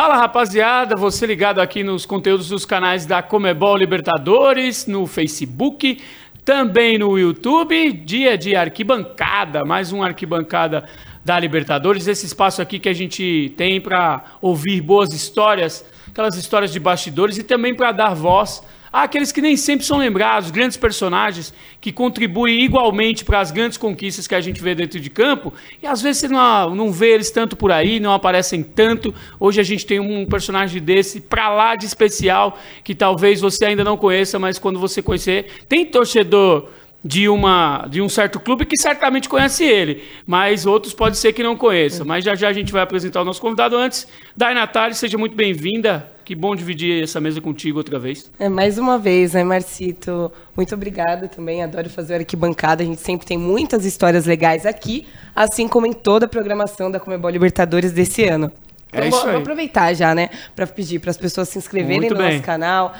[0.00, 6.00] Fala rapaziada, você ligado aqui nos conteúdos dos canais da Comebol Libertadores, no Facebook,
[6.44, 10.88] também no YouTube, dia de arquibancada, mais um arquibancada
[11.24, 16.72] da Libertadores, esse espaço aqui que a gente tem para ouvir boas histórias, aquelas histórias
[16.72, 18.62] de bastidores e também para dar voz
[18.92, 23.76] Há aqueles que nem sempre são lembrados, grandes personagens que contribuem igualmente para as grandes
[23.78, 27.14] conquistas que a gente vê dentro de campo, e às vezes você não, não vê
[27.14, 29.14] eles tanto por aí, não aparecem tanto.
[29.38, 33.84] Hoje a gente tem um personagem desse para lá de especial, que talvez você ainda
[33.84, 36.68] não conheça, mas quando você conhecer, tem torcedor
[37.04, 41.42] de, uma, de um certo clube que certamente conhece ele, mas outros pode ser que
[41.42, 42.04] não conheça.
[42.04, 44.06] Mas já já a gente vai apresentar o nosso convidado antes.
[44.36, 46.17] Dai Natália, seja muito bem-vinda.
[46.28, 48.30] Que bom dividir essa mesa contigo outra vez.
[48.38, 50.30] É, mais uma vez, né, Marcito?
[50.54, 51.62] Muito obrigada também.
[51.62, 52.82] Adoro fazer o arquibancada.
[52.82, 57.00] A gente sempre tem muitas histórias legais aqui, assim como em toda a programação da
[57.00, 58.52] Comebol Libertadores desse ano.
[58.92, 62.00] É então, isso vou, vou aproveitar já, né, para pedir para as pessoas se inscreverem
[62.00, 62.32] Muito no bem.
[62.32, 62.92] nosso canal,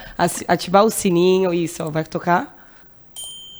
[0.47, 2.57] ativar o sininho, isso, ó, vai tocar?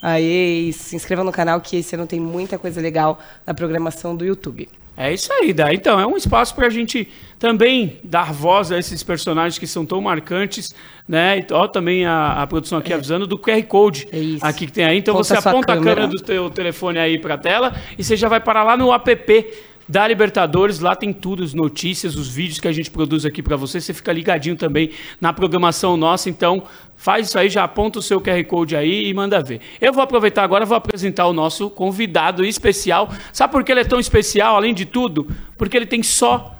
[0.01, 4.25] Aí, se inscreva no canal que esse ano tem muita coisa legal na programação do
[4.25, 4.67] YouTube.
[4.99, 5.73] É isso aí, Dá.
[5.73, 7.07] Então, é um espaço para a gente
[7.39, 10.75] também dar voz a esses personagens que são tão marcantes,
[11.07, 11.39] né?
[11.39, 12.97] E ó, também a, a produção aqui é.
[12.97, 14.97] avisando do QR Code é aqui que tem aí.
[14.97, 18.27] Então, você aponta a câmera do teu telefone aí para a tela e você já
[18.27, 19.47] vai parar lá no app
[19.89, 20.79] da Libertadores.
[20.79, 23.81] Lá tem tudo, as notícias, os vídeos que a gente produz aqui para você.
[23.81, 26.29] Você fica ligadinho também na programação nossa.
[26.29, 26.63] Então,
[26.95, 29.59] faz isso aí, já aponta o seu QR Code aí e manda ver.
[29.81, 33.09] Eu vou aproveitar agora, vou apresentar o nosso convidado especial.
[33.33, 35.27] Sabe por que ele é tão especial, além de tudo?
[35.57, 36.55] Porque ele tem só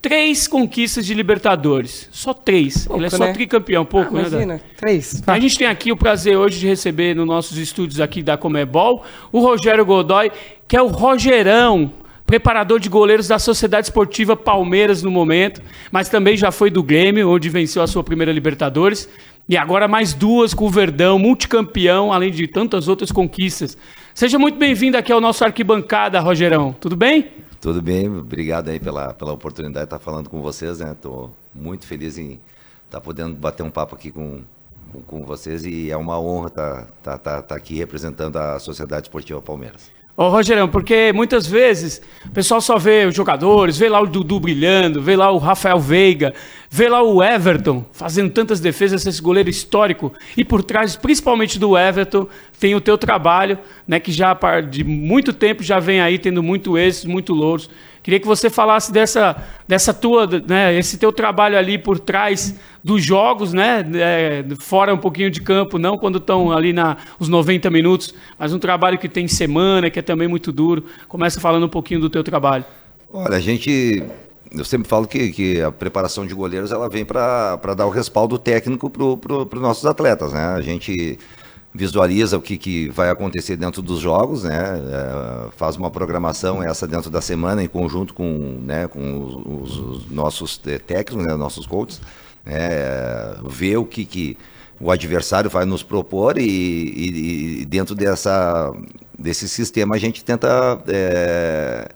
[0.00, 2.08] três conquistas de Libertadores.
[2.10, 2.86] Só três.
[2.86, 3.32] Pouco, ele é só né?
[3.34, 4.60] tricampeão, pouco, ah, imagina, né?
[4.78, 5.22] Três.
[5.26, 9.04] A gente tem aqui o prazer hoje de receber nos nossos estúdios aqui da Comebol
[9.30, 10.32] o Rogério Godoy,
[10.66, 11.92] que é o Rogerão
[12.30, 17.28] preparador de goleiros da Sociedade Esportiva Palmeiras no momento, mas também já foi do Grêmio,
[17.28, 19.08] onde venceu a sua primeira Libertadores.
[19.48, 23.76] E agora mais duas com o Verdão, multicampeão, além de tantas outras conquistas.
[24.14, 26.72] Seja muito bem-vindo aqui ao nosso arquibancada, Rogerão.
[26.72, 27.32] Tudo bem?
[27.60, 30.92] Tudo bem, obrigado aí pela, pela oportunidade de estar falando com vocês, né?
[30.92, 32.38] Estou muito feliz em
[32.84, 34.42] estar podendo bater um papo aqui com,
[34.92, 39.08] com, com vocês e é uma honra estar, estar, estar, estar aqui representando a Sociedade
[39.08, 39.90] Esportiva Palmeiras.
[40.20, 44.38] Ô, Rogerão, porque muitas vezes o pessoal só vê os jogadores, vê lá o Dudu
[44.38, 46.34] brilhando, vê lá o Rafael Veiga,
[46.68, 50.12] vê lá o Everton fazendo tantas defesas, esse goleiro histórico.
[50.36, 53.58] E por trás, principalmente do Everton, tem o teu trabalho,
[53.88, 54.36] né, que já
[54.68, 57.70] de muito tempo já vem aí tendo muito êxito, muito louros.
[58.02, 59.36] Queria que você falasse dessa,
[59.68, 64.98] dessa tua, né, esse teu trabalho ali por trás dos jogos, né, é, fora um
[64.98, 69.08] pouquinho de campo, não quando estão ali na os 90 minutos, mas um trabalho que
[69.08, 70.84] tem semana, que é também muito duro.
[71.08, 72.64] Começa falando um pouquinho do teu trabalho.
[73.12, 74.02] Olha, a gente
[74.52, 78.36] eu sempre falo que, que a preparação de goleiros ela vem para dar o respaldo
[78.38, 80.44] técnico para pro nossos atletas, né?
[80.46, 81.18] A gente
[81.72, 84.58] visualiza o que, que vai acontecer dentro dos jogos, né?
[84.58, 90.10] É, faz uma programação essa dentro da semana em conjunto com, né, com os, os
[90.10, 92.00] nossos é, técnicos, né, nossos coaches,
[92.44, 93.36] né?
[93.48, 94.36] ver o que, que
[94.80, 98.72] o adversário vai nos propor e, e, e dentro dessa,
[99.16, 101.88] desse sistema a gente tenta é,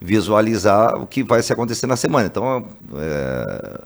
[0.00, 2.26] visualizar o que vai se acontecer na semana.
[2.26, 3.80] Então, é,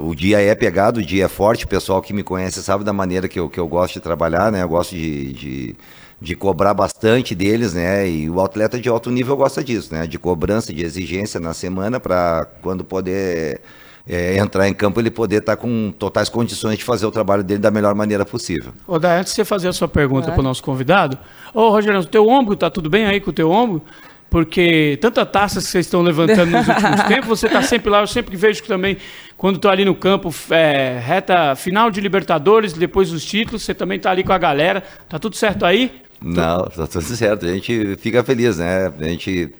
[0.00, 1.64] o dia é pegado, o dia é forte.
[1.64, 4.50] O pessoal que me conhece sabe da maneira que eu, que eu gosto de trabalhar,
[4.50, 4.62] né?
[4.62, 5.76] Eu gosto de, de,
[6.20, 8.08] de cobrar bastante deles, né?
[8.08, 10.06] E o atleta de alto nível gosta disso, né?
[10.06, 13.60] De cobrança, de exigência na semana para quando poder
[14.08, 17.44] é, entrar em campo ele poder estar tá com totais condições de fazer o trabalho
[17.44, 18.72] dele da melhor maneira possível.
[18.86, 20.32] Ô, Dai, antes de você fazer a sua pergunta é.
[20.32, 21.18] para o nosso convidado,
[21.52, 23.82] ô Rogério, o teu ombro tá tudo bem aí com o teu ombro?
[24.30, 28.06] Porque tanta taça que vocês estão levantando nos últimos tempos, você está sempre lá, eu
[28.06, 28.98] sempre vejo que também,
[29.36, 33.96] quando estou ali no campo, é, reta final de Libertadores, depois dos títulos, você também
[33.96, 36.02] está ali com a galera, tá tudo certo aí?
[36.20, 38.92] Não, tá tudo certo, a gente fica feliz, né?
[38.98, 39.50] A gente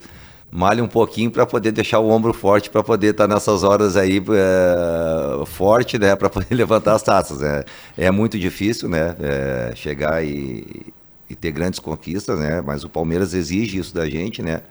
[0.51, 3.95] malha um pouquinho para poder deixar o ombro forte, para poder estar tá nessas horas
[3.95, 6.15] aí é, forte, né?
[6.15, 7.63] Para poder levantar as taças, né?
[7.97, 9.15] É muito difícil, né?
[9.19, 10.93] É, chegar e
[11.29, 12.61] e ter grandes conquistas, né?
[12.61, 14.61] Mas o Palmeiras exige isso da gente, né?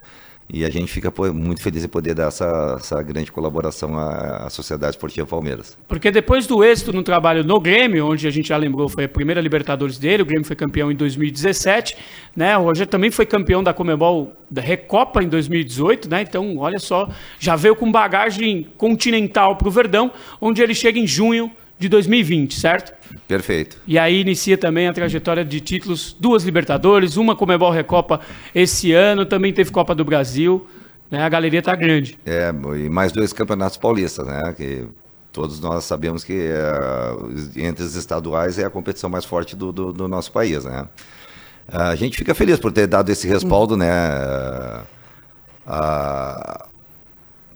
[0.51, 4.51] E a gente fica muito feliz em poder dar essa, essa grande colaboração à, à,
[4.51, 5.77] Sociedade Esportiva Palmeiras.
[5.87, 9.09] Porque depois do êxito no trabalho no Grêmio, onde a gente já lembrou foi a
[9.09, 11.97] primeira Libertadores dele, o Grêmio foi campeão em 2017,
[12.35, 12.57] né?
[12.57, 16.23] O Rogério também foi campeão da Comebol da Recopa em 2018, né?
[16.23, 20.11] Então, olha só, já veio com bagagem continental para o Verdão,
[20.41, 22.93] onde ele chega em junho de 2020, certo?
[23.27, 23.79] Perfeito.
[23.87, 28.21] E aí inicia também a trajetória de títulos, duas Libertadores, uma Comebol Recopa
[28.55, 30.67] esse ano, também teve Copa do Brasil.
[31.11, 31.23] Né?
[31.23, 32.19] A galeria está grande.
[32.27, 34.53] É, e mais dois campeonatos paulistas, né?
[34.57, 34.87] Que
[35.33, 39.93] todos nós sabemos que é, entre os estaduais é a competição mais forte do, do,
[39.93, 40.87] do, nosso país, né?
[41.69, 43.91] A gente fica feliz por ter dado esse respaldo, né?
[45.67, 46.67] A,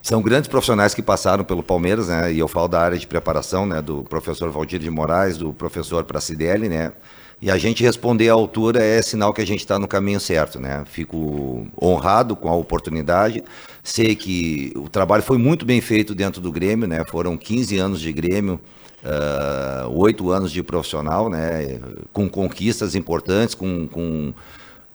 [0.03, 2.33] são grandes profissionais que passaram pelo Palmeiras, né?
[2.33, 3.81] E eu falo da área de preparação, né?
[3.81, 6.93] Do professor Valdir de Moraes, do professor Pracidelli, né?
[7.41, 10.61] E a gente responder à altura é sinal que a gente está no caminho certo,
[10.61, 10.85] né?
[10.87, 13.45] Fico honrado com a oportunidade.
[13.83, 17.05] Sei que o trabalho foi muito bem feito dentro do Grêmio, né?
[17.05, 18.61] Foram 15 anos de Grêmio,
[19.05, 21.81] ah, oito uh, anos de profissional, né?
[22.13, 24.33] Com conquistas importantes, com, com,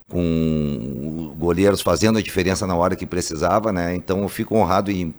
[0.09, 3.95] com goleiros fazendo a diferença na hora que precisava, né?
[3.95, 5.13] Então eu fico honrado em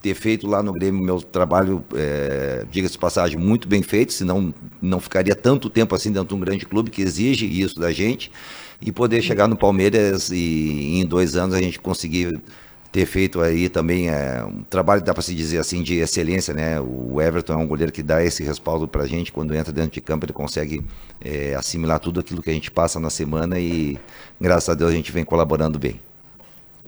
[0.00, 4.54] ter feito lá no Grêmio meu trabalho, é, diga-se de passagem, muito bem feito, senão
[4.80, 8.30] não ficaria tanto tempo assim dentro de um grande clube que exige isso da gente,
[8.80, 12.40] e poder chegar no Palmeiras e em dois anos a gente conseguir
[12.90, 16.80] ter feito aí também é, um trabalho, dá para se dizer assim, de excelência, né?
[16.80, 19.90] O Everton é um goleiro que dá esse respaldo para a gente, quando entra dentro
[19.90, 20.82] de campo ele consegue
[21.20, 23.98] é, assimilar tudo aquilo que a gente passa na semana e
[24.40, 26.00] graças a Deus a gente vem colaborando bem.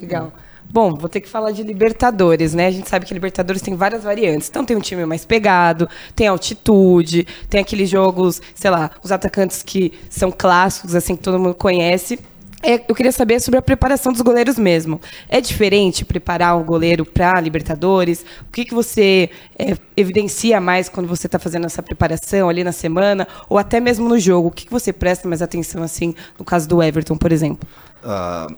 [0.01, 0.33] Legal.
[0.73, 2.69] Bom, vou ter que falar de Libertadores, né?
[2.69, 4.49] A gente sabe que Libertadores tem várias variantes.
[4.49, 9.65] Então tem um time mais pegado, tem altitude, tem aqueles jogos, sei lá, os atacantes
[9.65, 12.21] que são clássicos, assim, que todo mundo conhece.
[12.63, 15.01] É, eu queria saber sobre a preparação dos goleiros mesmo.
[15.29, 18.25] É diferente preparar um goleiro para Libertadores?
[18.43, 22.73] O que, que você é, evidencia mais quando você está fazendo essa preparação ali na
[22.73, 23.27] semana?
[23.49, 24.49] Ou até mesmo no jogo?
[24.49, 27.67] O que, que você presta mais atenção, assim, no caso do Everton, por exemplo?
[28.05, 28.55] Uh,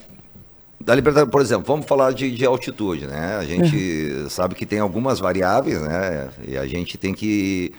[0.81, 3.37] da liberdade, por exemplo, vamos falar de, de altitude, né?
[3.37, 4.29] A gente uhum.
[4.29, 6.29] sabe que tem algumas variáveis, né?
[6.47, 7.73] E a gente tem que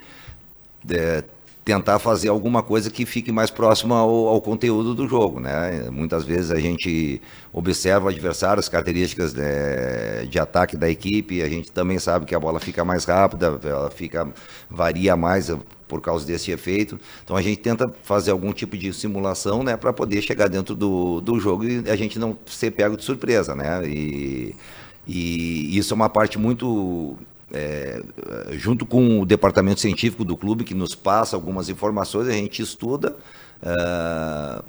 [0.90, 1.24] é,
[1.64, 5.90] tentar fazer alguma coisa que fique mais próxima ao, ao, conteúdo do jogo, né?
[5.90, 7.22] Muitas vezes a gente
[7.54, 12.36] observa o adversário, as características de, de, ataque da equipe, a gente também sabe que
[12.36, 14.28] a bola fica mais rápida, ela fica
[14.70, 15.50] varia mais
[15.88, 17.00] por causa desse efeito.
[17.24, 21.22] Então a gente tenta fazer algum tipo de simulação, né, para poder chegar dentro do,
[21.22, 23.88] do jogo e a gente não ser pego de surpresa, né?
[23.88, 24.54] E,
[25.08, 27.18] e isso é uma parte muito
[27.54, 28.02] é,
[28.54, 33.16] junto com o departamento científico do clube que nos passa algumas informações, a gente estuda,
[33.62, 34.64] uh,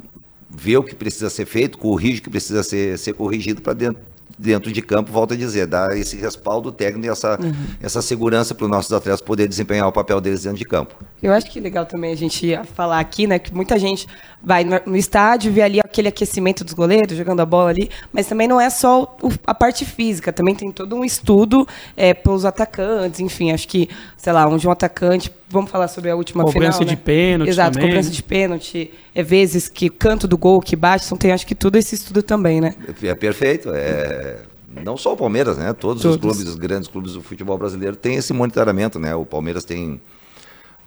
[0.50, 4.13] vê o que precisa ser feito, corrige o que precisa ser, ser corrigido para dentro
[4.38, 7.52] dentro de campo, volta a dizer, dar esse respaldo técnico e essa, uhum.
[7.80, 10.94] essa segurança para os nossos atletas poder desempenhar o papel deles dentro de campo.
[11.22, 14.06] Eu acho que legal também a gente falar aqui, né, que muita gente
[14.42, 18.46] vai no, estádio ver ali aquele aquecimento dos goleiros, jogando a bola ali, mas também
[18.46, 19.16] não é só
[19.46, 21.66] a parte física, também tem todo um estudo
[21.96, 26.16] é, pelos atacantes, enfim, acho que, sei lá, onde um atacante, vamos falar sobre a
[26.16, 27.02] última cobrança final, de né?
[27.02, 27.88] pênalti Exato, também.
[27.88, 31.54] cobrança de pênalti, é vezes que canto do gol que bate, então tem acho que
[31.54, 32.74] tudo esse estudo também, né?
[33.02, 34.42] É perfeito, é
[34.82, 35.72] não só o Palmeiras, né?
[35.72, 39.14] Todos, Todos, os clubes, os grandes clubes do futebol brasileiro têm esse monitoramento, né?
[39.14, 40.00] O Palmeiras tem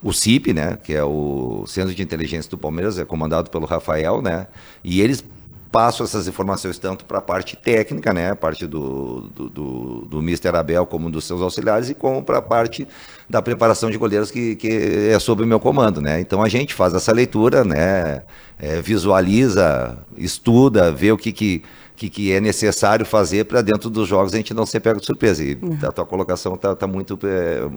[0.03, 0.77] o CIP, né?
[0.83, 4.47] Que é o Centro de Inteligência do Palmeiras, é comandado pelo Rafael, né?
[4.83, 5.23] E eles
[5.77, 8.31] passam essas informações tanto para a parte técnica, né?
[8.31, 10.47] A parte do, do, do, do Mr.
[10.55, 12.87] Abel como dos seus auxiliares e como para a parte
[13.29, 14.67] da preparação de goleiros que, que
[15.13, 16.19] é sob o meu comando, né?
[16.19, 18.23] Então a gente faz essa leitura, né?
[18.57, 21.63] É, visualiza, estuda, vê o que que
[21.95, 25.05] que, que é necessário fazer para dentro dos jogos a gente não ser pego de
[25.05, 25.43] surpresa.
[25.43, 25.79] E uhum.
[25.81, 27.67] a tua colocação está tá muito, é,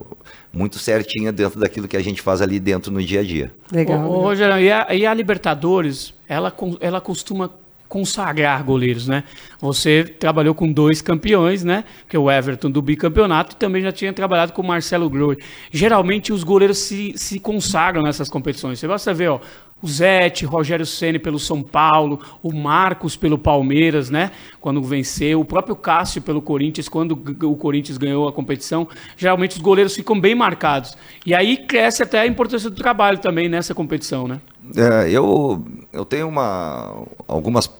[0.53, 3.51] muito certinha dentro daquilo que a gente faz ali dentro no dia a dia.
[3.73, 4.07] Legal.
[4.07, 7.51] Ô, ô, Rogério, e a, e a Libertadores, ela, ela costuma
[7.91, 9.25] consagrar goleiros, né?
[9.59, 11.83] Você trabalhou com dois campeões, né?
[12.09, 15.37] Que é o Everton do bicampeonato e também já tinha trabalhado com o Marcelo Groi.
[15.73, 18.79] Geralmente os goleiros se, se consagram nessas competições.
[18.79, 19.41] Você basta ver, ó,
[19.83, 24.31] o Zete, Rogério Ceni pelo São Paulo, o Marcos pelo Palmeiras, né?
[24.61, 28.87] Quando venceu, o próprio Cássio pelo Corinthians, quando o Corinthians ganhou a competição.
[29.17, 30.97] Geralmente os goleiros ficam bem marcados.
[31.27, 34.41] E aí cresce até a importância do trabalho também nessa competição, né?
[34.77, 37.71] É, eu, eu tenho uma, algumas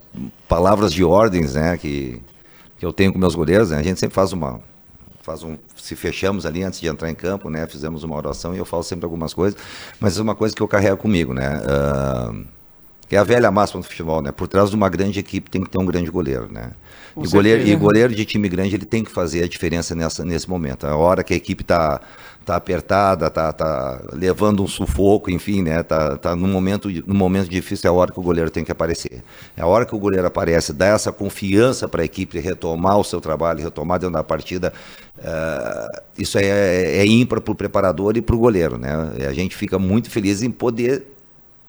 [0.49, 1.77] palavras de ordens, né?
[1.77, 2.21] Que,
[2.79, 3.79] que eu tenho com meus goleiros, né?
[3.79, 4.61] A gente sempre faz uma,
[5.23, 7.67] faz um, se fechamos ali antes de entrar em campo, né?
[7.67, 9.59] Fizemos uma oração e eu falo sempre algumas coisas,
[10.01, 11.61] mas é uma coisa que eu carrego comigo, né?
[11.61, 12.45] Uh,
[13.11, 14.31] que é a velha máxima do futebol, né?
[14.31, 16.71] Por trás de uma grande equipe tem que ter um grande goleiro, né?
[17.21, 20.49] e goleiro, e goleiro de time grande ele tem que fazer a diferença nessa, nesse
[20.49, 20.87] momento.
[20.87, 22.01] A hora que a equipe está
[22.47, 25.83] tá apertada, tá, tá levando um sufoco, enfim, né?
[25.83, 28.71] Tá, tá num momento, num momento difícil, é a hora que o goleiro tem que
[28.71, 29.25] aparecer.
[29.57, 33.03] É a hora que o goleiro aparece, dá essa confiança para a equipe retomar o
[33.03, 34.73] seu trabalho, retomar dentro da partida.
[35.19, 38.93] Uh, isso é, é, é ímpar para o preparador e para o goleiro, né?
[39.29, 41.19] A gente fica muito feliz em poder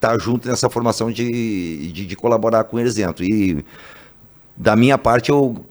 [0.01, 3.24] estar tá junto nessa formação de, de, de colaborar com eles dentro.
[3.24, 3.63] E
[4.58, 5.63] da minha parte, eu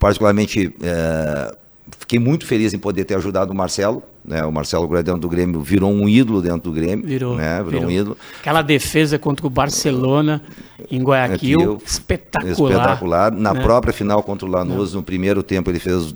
[0.00, 1.54] particularmente, é,
[1.98, 4.02] fiquei muito feliz em poder ter ajudado o Marcelo.
[4.24, 4.44] Né?
[4.44, 7.06] O Marcelo Gradão do Grêmio virou um ídolo dentro do Grêmio.
[7.06, 7.56] Virou, né?
[7.58, 7.86] virou, virou.
[7.86, 8.16] um ídolo.
[8.40, 10.42] Aquela defesa contra o Barcelona
[10.90, 12.70] em Guayaquil, Aqui, espetacular.
[12.70, 13.32] Espetacular.
[13.32, 13.62] Na né?
[13.62, 16.14] própria final contra o Lanús, no primeiro tempo, ele fez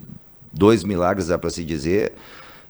[0.51, 2.13] dois milagres, dá para se dizer.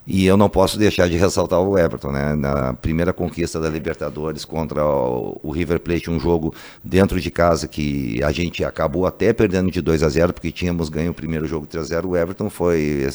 [0.08, 2.36] E eu não posso deixar de ressaltar o Everton, né?
[2.36, 8.22] Na primeira conquista da Libertadores contra o, River Plate, um jogo dentro de casa que
[8.24, 11.66] a gente acabou até perdendo de 2 a 0 porque tínhamos ganho o primeiro jogo
[11.66, 12.10] 3 a 0.
[12.10, 13.08] O Everton foi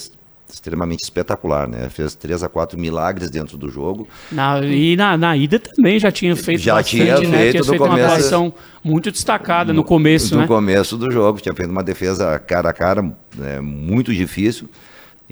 [0.52, 1.88] extremamente espetacular, né?
[1.88, 4.08] Fez 3 a 4 milagres dentro do jogo.
[4.32, 7.38] Na, e na, na ida também já tinha feito já bastante, tinha né?
[7.38, 10.46] feito, tinha feito começo, uma atuação muito destacada no, no começo, no né?
[10.46, 13.02] No começo do jogo, tinha feito uma defesa cara a cara,
[13.36, 13.60] né?
[13.60, 14.68] muito difícil.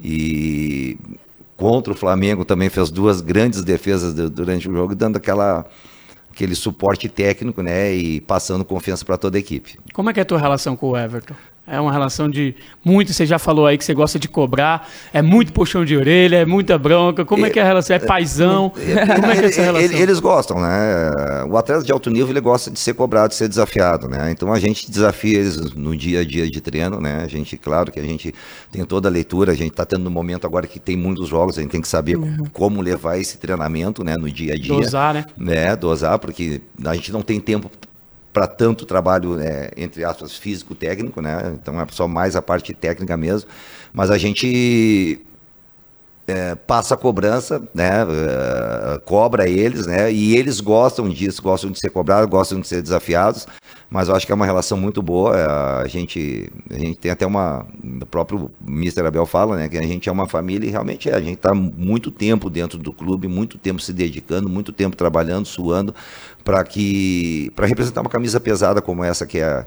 [0.01, 0.97] E
[1.59, 5.65] contra o Flamengo também fez duas grandes defesas durante o jogo, dando aquela
[6.31, 9.77] aquele suporte técnico, né, e passando confiança para toda a equipe.
[9.93, 11.33] Como é que é a tua relação com o Everton?
[11.69, 15.21] É uma relação de muito, você já falou aí que você gosta de cobrar, é
[15.21, 17.23] muito puxão de orelha, é muita bronca.
[17.23, 17.95] Como é que é a relação?
[17.95, 18.69] É paisão?
[18.71, 19.97] Como é que é essa relação?
[19.97, 21.11] Eles gostam, né?
[21.49, 24.31] O atleta de alto nível ele gosta de ser cobrado, de ser desafiado, né?
[24.31, 27.21] Então a gente desafia eles no dia a dia de treino, né?
[27.23, 28.33] A gente, claro que a gente
[28.71, 31.57] tem toda a leitura, a gente está tendo um momento agora que tem muitos jogos,
[31.57, 32.45] a gente tem que saber uhum.
[32.51, 34.15] como levar esse treinamento, né?
[34.17, 34.73] No dia a dia.
[34.73, 35.25] Dosar, né?
[35.37, 35.75] né?
[35.75, 37.69] Dosar, porque a gente não tem tempo
[38.39, 41.57] para tanto trabalho, é, entre aspas, físico-técnico, né?
[41.61, 43.49] Então é só mais a parte técnica mesmo.
[43.91, 45.19] Mas a gente
[46.29, 48.01] é, passa a cobrança, né?
[48.01, 50.11] É, cobra eles, né?
[50.11, 53.47] E eles gostam disso, gostam de ser cobrados, gostam de ser desafiados.
[53.89, 55.37] Mas eu acho que é uma relação muito boa.
[55.37, 55.45] É,
[55.83, 57.65] a gente, a gente tem até uma.
[58.01, 59.05] O próprio Mr.
[59.05, 59.67] Abel fala, né?
[59.67, 61.15] Que a gente é uma família e realmente é.
[61.15, 65.45] A gente está muito tempo dentro do clube, muito tempo se dedicando, muito tempo trabalhando,
[65.45, 65.93] suando
[66.43, 69.65] para que para representar uma camisa pesada como essa que é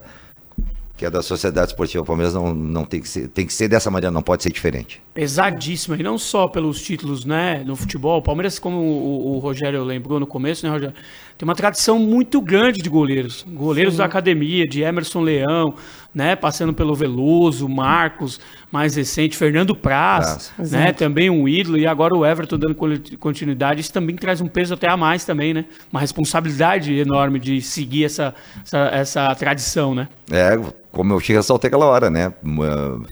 [1.02, 3.90] que é da Sociedade Esportiva Palmeiras não, não tem que ser tem que ser dessa
[3.90, 5.02] maneira não pode ser diferente.
[5.12, 8.20] Pesadíssima e não só pelos títulos né no futebol.
[8.20, 10.94] O Palmeiras como o, o, Rogério lembrou no começo né Rogério
[11.36, 13.44] tem uma tradição muito grande de goleiros.
[13.48, 13.98] Goleiros Sim.
[13.98, 15.74] da academia de Emerson Leão
[16.14, 18.40] né passando pelo Veloso Marcos
[18.70, 22.74] mais recente, Fernando Praz, né, também um ídolo, e agora o Everton dando
[23.18, 25.66] continuidade, isso também traz um peso até a mais também, né?
[25.90, 30.08] Uma responsabilidade enorme de seguir essa, essa, essa tradição, né?
[30.30, 30.58] É,
[30.90, 32.32] como eu te ressaltei aquela hora, né?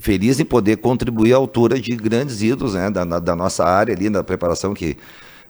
[0.02, 2.90] Feliz em poder contribuir à altura de grandes ídolos né?
[2.90, 4.96] da, da nossa área ali, na preparação que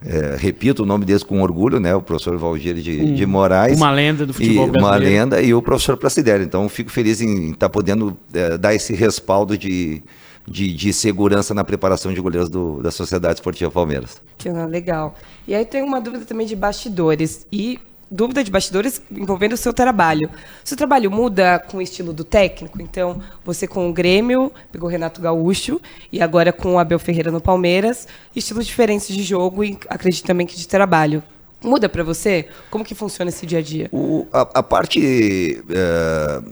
[0.04, 1.94] é, repito o nome deles com orgulho, né?
[1.94, 3.76] O professor Valdir de, um, de Moraes.
[3.76, 4.86] Uma lenda do futebol e, brasileiro.
[4.86, 6.44] Uma lenda e o professor Placidelli.
[6.44, 10.02] Então, fico feliz em estar tá podendo é, dar esse respaldo de,
[10.48, 14.22] de, de, segurança na preparação de goleiros do, da Sociedade Esportiva Palmeiras.
[14.38, 15.14] Que legal.
[15.46, 17.46] E aí tem uma dúvida também de bastidores.
[17.52, 17.78] E
[18.10, 20.28] dúvida de bastidores envolvendo o seu trabalho.
[20.64, 22.82] O seu trabalho muda com o estilo do técnico?
[22.82, 25.80] Então, você com o Grêmio, pegou o Renato Gaúcho,
[26.12, 30.46] e agora com o Abel Ferreira no Palmeiras, estilos diferentes de jogo e acredito também
[30.46, 31.22] que de trabalho.
[31.62, 32.46] Muda para você?
[32.70, 33.88] Como que funciona esse dia a dia?
[33.92, 36.42] O, a, a, parte é,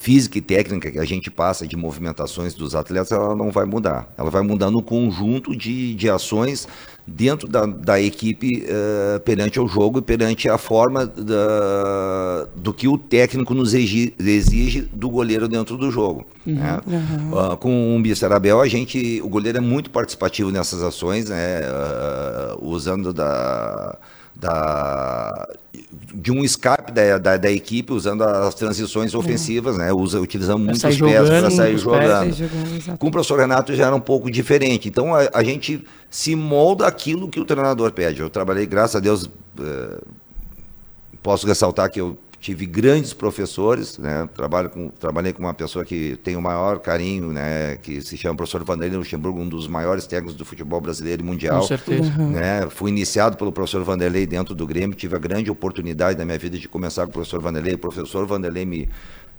[0.00, 4.08] física e técnica que a gente passa de movimentações dos atletas, ela não vai mudar.
[4.16, 6.68] Ela vai mudar no conjunto de, de ações
[7.04, 12.86] dentro da, da equipe uh, perante o jogo e perante a forma da, do que
[12.86, 16.26] o técnico nos exige, exige, do goleiro dentro do jogo.
[16.46, 16.54] Uhum.
[16.54, 16.80] Né?
[16.86, 17.52] Uhum.
[17.52, 18.32] Uh, com o Mr.
[18.32, 21.62] Abel, a gente, o goleiro é muito participativo nessas ações, né?
[21.62, 23.98] Uh, usando da
[24.38, 25.48] da,
[26.14, 29.92] de um escape da, da, da, equipe usando as transições ofensivas, né?
[29.92, 32.32] Usa, utilizando muitos pés para sair jogando.
[32.32, 34.88] jogando Com o professor Renato já era um pouco diferente.
[34.88, 38.20] Então a, a, gente se molda aquilo que o treinador pede.
[38.20, 39.28] Eu trabalhei, graças a Deus,
[39.60, 39.98] eh,
[41.20, 44.28] posso ressaltar que eu tive grandes professores, né?
[44.34, 47.76] Trabalho com, trabalhei com uma pessoa que tem o maior carinho, né?
[47.82, 51.60] Que se chama professor Vanderlei Luxemburgo, um dos maiores técnicos do futebol brasileiro e mundial.
[51.60, 52.12] Com certeza.
[52.16, 52.30] Uhum.
[52.30, 52.68] Né?
[52.70, 56.56] Fui iniciado pelo professor Vanderlei dentro do Grêmio, tive a grande oportunidade na minha vida
[56.56, 57.74] de começar com o professor Vanderlei.
[57.74, 58.88] O professor Vanderlei me,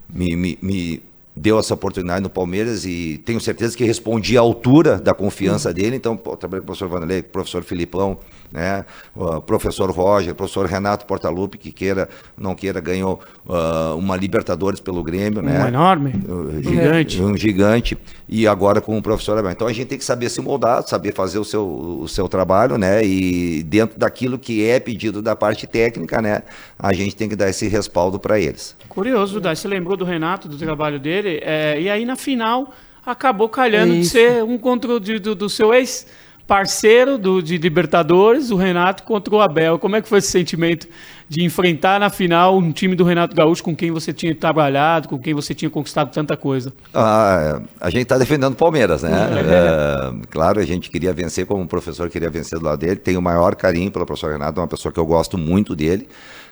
[0.09, 1.03] me, me, me
[1.35, 5.75] deu essa oportunidade no Palmeiras e tenho certeza que respondi à altura da confiança uhum.
[5.75, 5.95] dele.
[5.95, 8.19] Então, trabalhei com o professor Vanderlei, com o professor Filipão,
[8.51, 8.85] né?
[9.15, 15.03] O professor Roger, professor Renato Portaluppi, que queira, não queira, ganhou uh, uma Libertadores pelo
[15.03, 15.67] Grêmio, um né?
[15.67, 17.21] enorme, uh, gigante.
[17.21, 17.97] Um gigante.
[18.27, 19.51] E agora com o professor Abel.
[19.51, 21.65] Então a gente tem que saber se moldar, saber fazer o seu,
[22.01, 23.05] o seu trabalho, né?
[23.05, 26.43] E dentro daquilo que é pedido da parte técnica, né?
[26.77, 28.75] A gente tem que dar esse respaldo para eles.
[28.87, 32.73] Curioso, Dai, você lembrou do Renato, do trabalho dele, é, e aí na final
[33.05, 36.05] acabou calhando de ser um contra do, do seu ex
[36.49, 39.77] parceiro do, de Libertadores, o Renato, contra o Abel.
[39.77, 40.87] Como é que foi esse sentimento
[41.29, 45.19] de enfrentar na final um time do Renato Gaúcho com quem você tinha trabalhado, com
[45.19, 46.73] quem você tinha conquistado tanta coisa?
[46.91, 49.11] Ah, a gente está defendendo o Palmeiras, né?
[49.11, 52.95] é, claro, a gente queria vencer como o professor queria vencer do lado dele.
[52.95, 56.09] Tenho o maior carinho pelo professor Renato, é uma pessoa que eu gosto muito dele.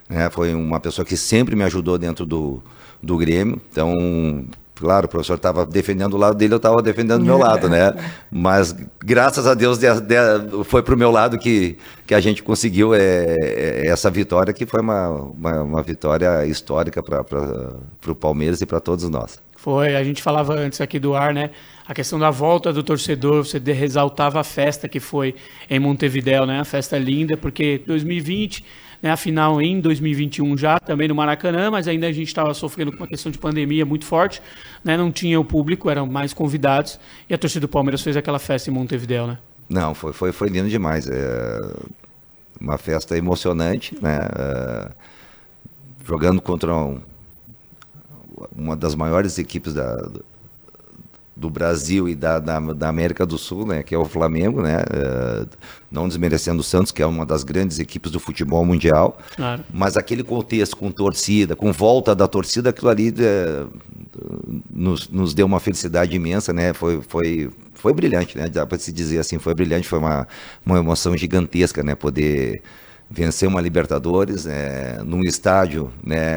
[0.08, 0.30] Né?
[0.30, 2.62] Foi uma pessoa que sempre me ajudou dentro do,
[3.01, 3.60] do Grêmio.
[3.72, 4.46] Então,
[4.79, 7.93] Claro, o professor estava defendendo o lado dele, eu estava defendendo o meu lado, né?
[8.31, 12.43] Mas graças a Deus de, de, foi para o meu lado que, que a gente
[12.43, 17.25] conseguiu é, é, essa vitória, que foi uma, uma, uma vitória histórica para
[18.07, 19.41] o Palmeiras e para todos nós.
[19.55, 21.50] Foi, a gente falava antes aqui do ar, né?
[21.88, 25.34] A questão da volta do torcedor, você ressaltava a festa que foi
[25.67, 26.60] em Montevidéu, né?
[26.60, 28.63] A festa linda, porque 2020
[29.01, 32.92] né, a final em 2021 já, também no Maracanã, mas ainda a gente estava sofrendo
[32.92, 34.42] com uma questão de pandemia muito forte,
[34.84, 37.00] né, não tinha o público, eram mais convidados,
[37.30, 39.38] e a torcida do Palmeiras fez aquela festa em Montevideo, né?
[39.70, 41.10] Não, foi, foi, foi lindo demais.
[41.10, 41.60] É
[42.60, 44.20] uma festa emocionante, né?
[44.38, 44.89] É,
[46.06, 47.00] jogando contra um,
[48.56, 49.96] uma das maiores equipes da,
[51.38, 54.77] do Brasil e da, da, da, América do Sul, né, que é o Flamengo, né,
[54.79, 55.48] uh,
[55.91, 59.63] não desmerecendo o Santos, que é uma das grandes equipes do futebol mundial, claro.
[59.72, 63.70] mas aquele contexto com torcida, com volta da torcida, aquilo ali uh,
[64.70, 68.91] nos, nos deu uma felicidade imensa, né, foi, foi, foi brilhante, né, dá para se
[68.91, 70.27] dizer assim, foi brilhante, foi uma,
[70.65, 72.63] uma emoção gigantesca, né, poder
[73.12, 76.36] vencer uma Libertadores né, num estádio, né,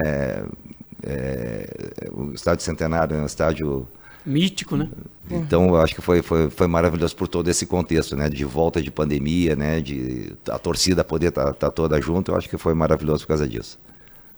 [1.03, 1.67] é,
[2.13, 3.89] o estádio centenário, é um estádio
[4.25, 4.89] mítico, né?
[5.31, 8.29] Então, eu acho que foi, foi, foi maravilhoso por todo esse contexto, né?
[8.29, 9.81] De volta de pandemia, né?
[9.81, 13.29] De a torcida poder estar tá, tá toda junto, eu acho que foi maravilhoso por
[13.29, 13.79] causa disso.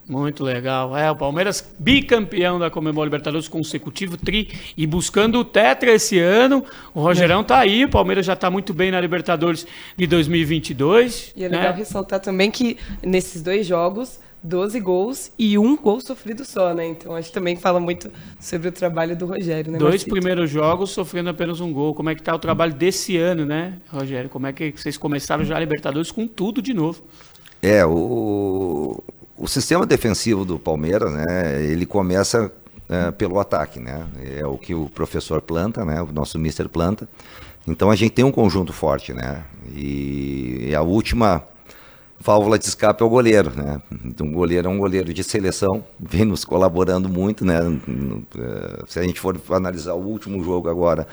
[0.07, 0.95] Muito legal.
[0.97, 6.63] É, o Palmeiras bicampeão da Comembol Libertadores consecutivo, tri, e buscando o Tetra esse ano.
[6.93, 7.43] O Rogerão é.
[7.43, 11.33] tá aí, o Palmeiras já está muito bem na Libertadores de 2022.
[11.37, 11.77] E é legal né?
[11.77, 16.85] ressaltar também que nesses dois jogos 12 gols e um gol sofrido só, né?
[16.85, 19.77] Então acho que também fala muito sobre o trabalho do Rogério, né?
[19.77, 20.11] Dois Marcito?
[20.11, 21.95] primeiros jogos sofrendo apenas um gol.
[21.95, 24.29] Como é que tá o trabalho desse ano, né, Rogério?
[24.29, 27.01] Como é que vocês começaram já a Libertadores com tudo de novo?
[27.61, 29.01] É, o,
[29.37, 31.63] o sistema defensivo do Palmeiras, né?
[31.63, 32.51] Ele começa
[32.89, 34.05] é, pelo ataque, né?
[34.39, 36.01] É o que o professor planta, né?
[36.01, 37.07] O nosso mister planta.
[37.65, 39.45] Então a gente tem um conjunto forte, né?
[39.73, 41.41] E a última
[42.23, 43.81] válvula de escape é o goleiro, né?
[44.19, 47.59] O goleiro é um goleiro de seleção, vem nos colaborando muito, né?
[48.37, 51.05] É, se a gente for analisar o último jogo agora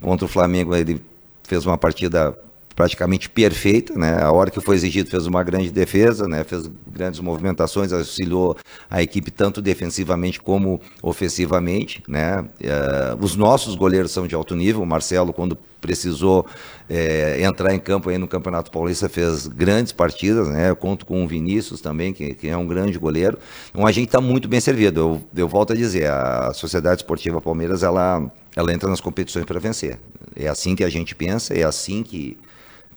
[0.00, 1.00] contra o Flamengo, ele
[1.42, 2.38] fez uma partida
[2.78, 4.22] praticamente perfeita, né?
[4.22, 6.44] A hora que foi exigido fez uma grande defesa, né?
[6.44, 8.56] Fez grandes movimentações, auxiliou
[8.88, 12.38] a equipe tanto defensivamente como ofensivamente, né?
[12.38, 14.80] Uh, os nossos goleiros são de alto nível.
[14.80, 16.46] O Marcelo, quando precisou
[16.88, 20.70] é, entrar em campo aí no Campeonato Paulista, fez grandes partidas, né?
[20.70, 23.40] Eu conto com o Vinícius também, que, que é um grande goleiro.
[23.70, 25.00] Então a gente está muito bem servido.
[25.00, 29.58] Eu, eu volto a dizer, a Sociedade Esportiva Palmeiras, ela, ela entra nas competições para
[29.58, 29.98] vencer.
[30.36, 32.38] É assim que a gente pensa, é assim que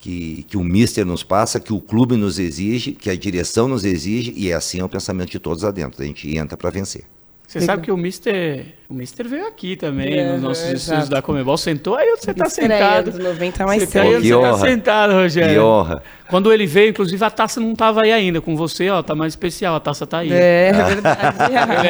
[0.01, 3.85] que, que o Mister nos passa, que o clube nos exige, que a direção nos
[3.85, 6.01] exige, e é assim é o pensamento de todos lá dentro.
[6.01, 7.05] A gente entra para vencer.
[7.51, 11.09] Você sabe que o Mister, o Mister veio aqui também, é, nos nossos é, estúdios
[11.09, 11.57] da Comebol.
[11.57, 13.11] Sentou aí você está sentado.
[13.11, 15.53] 90 mais você tá aí, você tá sentado, Rogério.
[15.55, 16.01] Que honra.
[16.29, 18.39] Quando ele veio, inclusive, a taça não estava aí ainda.
[18.39, 20.31] Com você, ó, tá mais especial, a taça tá aí.
[20.31, 21.37] É, é verdade.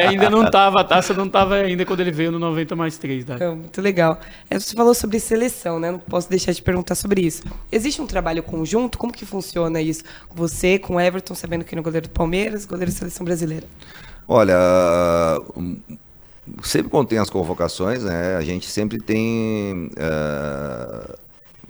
[0.00, 3.24] ainda não estava, a taça não estava ainda quando ele veio no 90 mais 3.
[3.24, 3.34] Tá?
[3.36, 4.18] Então, muito legal.
[4.50, 5.92] É, você falou sobre seleção, né?
[5.92, 7.44] Não posso deixar de perguntar sobre isso.
[7.70, 8.98] Existe um trabalho conjunto?
[8.98, 10.02] Como que funciona isso?
[10.34, 13.68] Você, com o Everton, sabendo que no goleiro do Palmeiras, goleiro da seleção brasileira.
[14.26, 14.56] Olha,
[16.62, 19.90] sempre quando tem as convocações, né, a gente sempre tem.
[19.96, 21.18] Uh,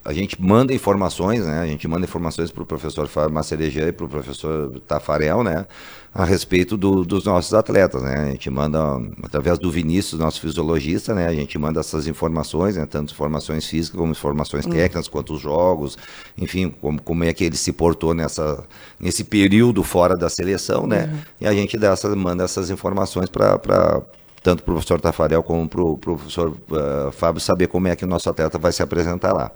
[0.05, 1.61] a gente manda informações, né?
[1.61, 5.65] A gente manda informações para o professor Macereja e para o professor Tafarel, né?
[6.13, 8.17] A respeito do, dos nossos atletas, né?
[8.17, 8.79] A gente manda,
[9.23, 11.29] através do Vinícius, nosso fisiologista, né?
[11.29, 12.85] A gente manda essas informações, né?
[12.85, 14.73] Tanto informações físicas como informações uhum.
[14.73, 15.97] técnicas, quanto os jogos,
[16.37, 18.65] enfim, como, como é que ele se portou nessa,
[18.99, 21.05] nesse período fora da seleção, né?
[21.05, 21.19] Uhum.
[21.43, 24.03] E a gente dá manda essas informações para
[24.43, 28.05] tanto para o professor Tafarel como para o professor uh, Fábio saber como é que
[28.05, 29.53] o nosso atleta vai se apresentar lá.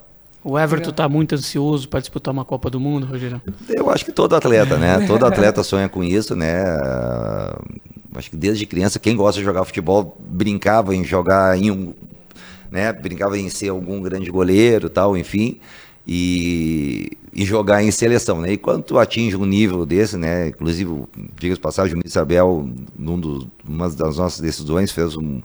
[0.49, 3.43] O Everton está muito ansioso para disputar uma Copa do Mundo, Rogério?
[3.69, 5.01] Eu acho que todo atleta, né?
[5.05, 6.63] Todo atleta sonha com isso, né?
[8.15, 11.93] Acho que desde criança, quem gosta de jogar futebol brincava em jogar em um.
[12.71, 12.93] Né?
[12.93, 15.59] Brincava em ser algum grande goleiro tal, enfim.
[16.07, 18.53] E, e jogar em seleção, né?
[18.53, 20.47] E quando tu atinge um nível desse, né?
[20.47, 21.07] Inclusive,
[21.41, 25.43] diga-se passagem, o Ministro Abel, num dos, uma das nossas decisões, fez um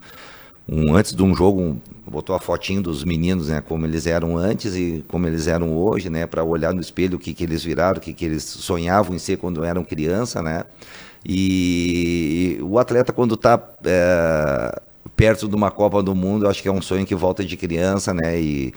[0.67, 4.38] um antes de um jogo, um, botou a fotinho dos meninos, né, como eles eram
[4.38, 7.63] antes e como eles eram hoje, né, para olhar no espelho o que, que eles
[7.63, 10.63] viraram, o que, que eles sonhavam em ser quando eram criança, né.
[11.26, 14.82] E, e o atleta quando está é,
[15.15, 18.13] perto de uma Copa do Mundo, acho que é um sonho que volta de criança,
[18.13, 18.74] né, e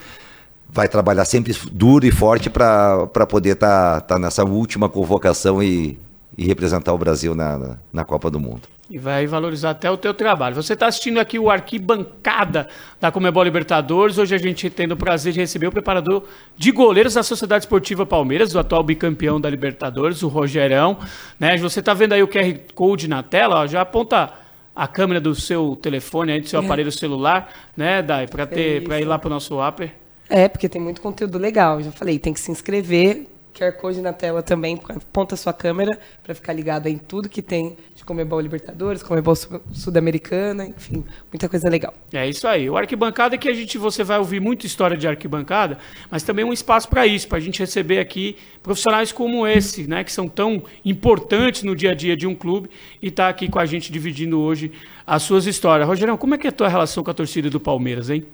[0.69, 5.99] vai trabalhar sempre duro e forte para poder estar tá, tá nessa última convocação e,
[6.37, 8.63] e representar o Brasil na, na Copa do Mundo.
[8.91, 10.55] E vai valorizar até o teu trabalho.
[10.55, 12.69] Você está assistindo aqui o Arquibancada
[13.01, 14.19] da Comebol Libertadores.
[14.19, 16.25] Hoje a gente tem o prazer de receber o preparador
[16.57, 20.99] de goleiros da Sociedade Esportiva Palmeiras, o atual bicampeão da Libertadores, o Rogerão.
[21.41, 21.57] Né?
[21.57, 24.33] Você está vendo aí o QR Code na tela, ó, já aponta
[24.77, 26.65] a câmera do seu telefone, aí, do seu é.
[26.65, 29.95] aparelho celular, né, Dai, para ter, é ir lá para o nosso Upper.
[30.29, 31.81] É, porque tem muito conteúdo legal.
[31.81, 35.99] Já falei, tem que se inscrever, QR Code na tela também, aponta a sua câmera
[36.23, 41.71] para ficar ligado em tudo que tem de Comebol Libertadores, Comebol Sul-Americana, enfim, muita coisa
[41.71, 41.95] legal.
[42.13, 42.69] É isso aí.
[42.69, 45.79] O arquibancada é que a gente você vai ouvir muita história de arquibancada,
[46.11, 50.03] mas também um espaço para isso, para a gente receber aqui profissionais como esse, né,
[50.03, 52.69] que são tão importantes no dia a dia de um clube
[53.01, 54.73] e tá aqui com a gente dividindo hoje
[55.07, 55.87] as suas histórias.
[55.87, 58.27] Rogerão, como é que é a tua relação com a torcida do Palmeiras, hein?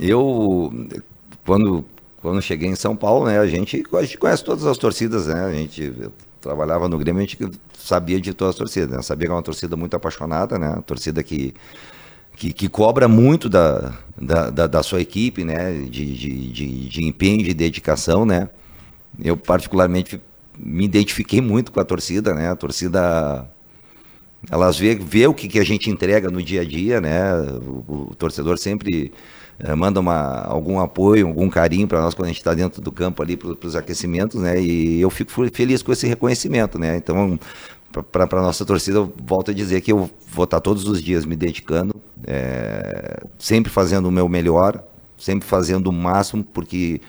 [0.00, 0.72] Eu
[1.44, 1.84] quando
[2.20, 5.44] quando cheguei em São Paulo, né, a gente, a gente conhece todas as torcidas, né?
[5.44, 5.92] A gente
[6.40, 7.38] trabalhava no Grêmio, a gente
[7.78, 9.02] sabia de todas as torcidas, né?
[9.02, 10.68] Sabia que é uma torcida muito apaixonada, né?
[10.70, 11.54] Uma torcida que,
[12.34, 15.72] que, que cobra muito da, da, da, da, sua equipe, né?
[15.72, 18.48] De, de, de, de empenho, de dedicação, né?
[19.22, 20.20] Eu, particularmente,
[20.58, 22.50] me identifiquei muito com a torcida, né?
[22.50, 23.48] A torcida
[24.50, 27.32] elas vê, vê o que, que a gente entrega no dia a dia, né?
[27.88, 29.12] O, o torcedor sempre
[29.58, 32.92] é, manda uma, algum apoio, algum carinho para nós quando a gente está dentro do
[32.92, 34.60] campo ali para os aquecimentos, né?
[34.60, 36.96] E eu fico feliz com esse reconhecimento, né?
[36.96, 37.38] Então,
[38.12, 41.02] para a nossa torcida, eu volto a dizer que eu vou estar tá todos os
[41.02, 41.94] dias me dedicando,
[42.26, 44.82] é, sempre fazendo o meu melhor,
[45.16, 47.00] sempre fazendo o máximo, porque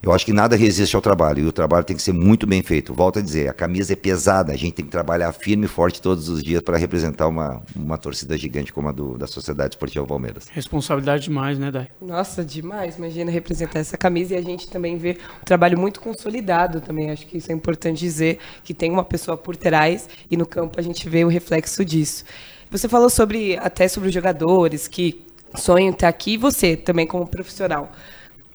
[0.00, 2.62] eu acho que nada resiste ao trabalho e o trabalho tem que ser muito bem
[2.62, 2.94] feito.
[2.94, 6.00] Volto a dizer, a camisa é pesada, a gente tem que trabalhar firme e forte
[6.00, 10.06] todos os dias para representar uma, uma torcida gigante como a do, da Sociedade Esportiva
[10.06, 10.46] Palmeiras.
[10.52, 11.88] Responsabilidade demais, né, Dai?
[12.00, 12.96] Nossa, demais.
[12.96, 17.10] Imagina representar essa camisa e a gente também vê um trabalho muito consolidado também.
[17.10, 20.78] Acho que isso é importante dizer, que tem uma pessoa por trás e no campo
[20.78, 22.24] a gente vê o reflexo disso.
[22.70, 25.24] Você falou sobre até sobre os jogadores que
[25.56, 27.90] sonham estar aqui e você também como profissional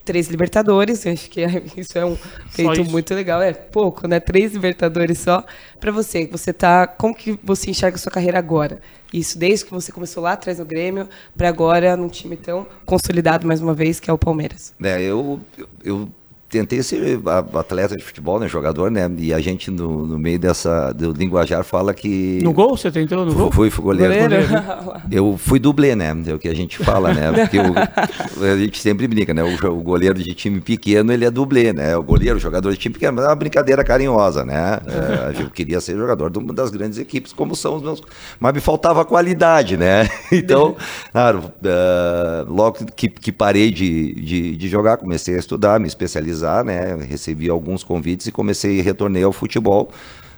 [0.04, 2.18] três Libertadores, acho que é, isso é um
[2.50, 3.42] feito muito legal.
[3.42, 4.20] É pouco, né?
[4.20, 5.44] Três Libertadores só.
[5.80, 6.88] Para você, você tá.
[6.88, 8.82] Como que você enxerga a sua carreira agora?
[9.14, 13.46] Isso desde que você começou lá atrás no Grêmio, para agora num time tão consolidado
[13.46, 14.74] mais uma vez, que é o Palmeiras.
[14.82, 15.40] É, eu,
[15.84, 16.10] eu
[16.54, 17.20] tentei ser
[17.56, 19.10] atleta de futebol, né, jogador, né?
[19.18, 23.26] E a gente no, no meio dessa do linguajar fala que No gol você tentou
[23.26, 23.52] no gol?
[23.52, 24.14] Fui, fui goleiro.
[24.14, 24.48] goleiro.
[25.12, 26.16] Eu fui dublê, né?
[26.28, 27.32] É o que a gente fala, né?
[27.32, 27.74] Porque o,
[28.46, 29.44] a gente sempre brinca, né?
[29.44, 31.98] O, o, goleiro de time pequeno, ele é dublê, né?
[31.98, 34.80] O goleiro, o jogador de time pequeno, é uma brincadeira carinhosa, né?
[34.94, 38.02] É, eu queria ser jogador de uma das grandes equipes, como são os meus,
[38.40, 40.08] mas me faltava qualidade, né?
[40.32, 40.76] Então,
[41.12, 46.43] claro, uh, logo que, que parei de, de, de jogar, comecei a estudar, me especializar
[46.44, 49.92] finalizar, né, recebi alguns convites e comecei retornei ao futebol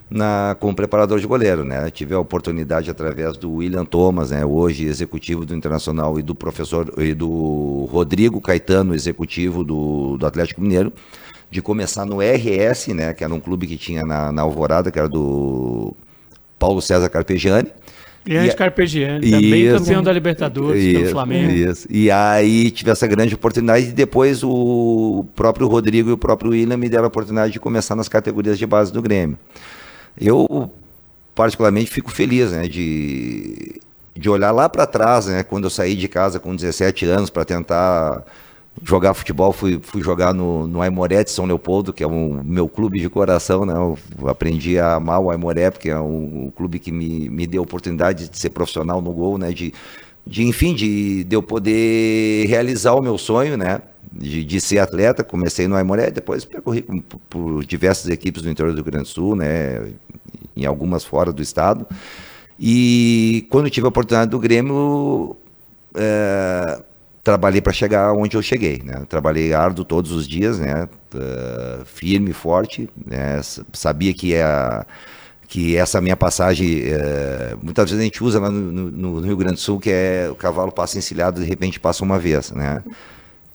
[0.08, 1.89] na como preparador de goleiro, né?
[1.89, 6.94] Tive a oportunidade através do William Thomas, né, hoje executivo do Internacional e do professor
[7.00, 10.94] e do Rodrigo Caetano, executivo do, do Atlético Mineiro,
[11.50, 15.00] de começar no RS, né, que era um clube que tinha na, na Alvorada, que
[15.00, 15.96] era do
[16.60, 17.72] Paulo César Carpegiani
[18.26, 21.52] Grande Carpegiani, também isso, campeão da Libertadores isso, pelo Flamengo.
[21.52, 21.88] Isso.
[21.92, 26.76] E aí tive essa grande oportunidade e depois o próprio Rodrigo e o próprio William
[26.76, 29.38] me deram a oportunidade de começar nas categorias de base do Grêmio.
[30.20, 30.72] Eu
[31.36, 33.80] particularmente fico feliz, né, de,
[34.16, 37.46] de olhar lá para trás, né, quando eu saí de casa com 17 anos para
[37.46, 38.24] tentar
[38.84, 42.68] jogar futebol, fui, fui jogar no, no Aimoré de São Leopoldo, que é o meu
[42.68, 43.74] clube de coração, né?
[43.74, 47.62] Eu aprendi a amar o Aimoré, porque é um, um, clube que me, me deu
[47.62, 49.52] a oportunidade de ser profissional no gol, né?
[49.52, 49.74] De,
[50.28, 53.82] de enfim, de, de eu poder realizar o meu sonho, né?
[54.12, 58.72] De, de ser atleta, comecei no Aimoré, depois percorri por, por diversas equipes do interior
[58.72, 59.94] do Rio Grande do Sul, né?
[60.56, 61.86] Em algumas fora do estado.
[62.60, 65.36] E quando tive a oportunidade do Grêmio,
[65.96, 66.82] é,
[67.26, 69.04] trabalhei para chegar onde eu cheguei, né?
[69.10, 70.88] Trabalhei árduo todos os dias, né?
[71.12, 73.42] Uh, firme, forte, né?
[73.74, 74.86] Sabia que é
[75.48, 79.38] que essa minha passagem, uh, muitas vezes a gente usa lá no, no, no, Rio
[79.38, 82.84] Grande do Sul, que é o cavalo passa encilhado de repente passa uma vez, né?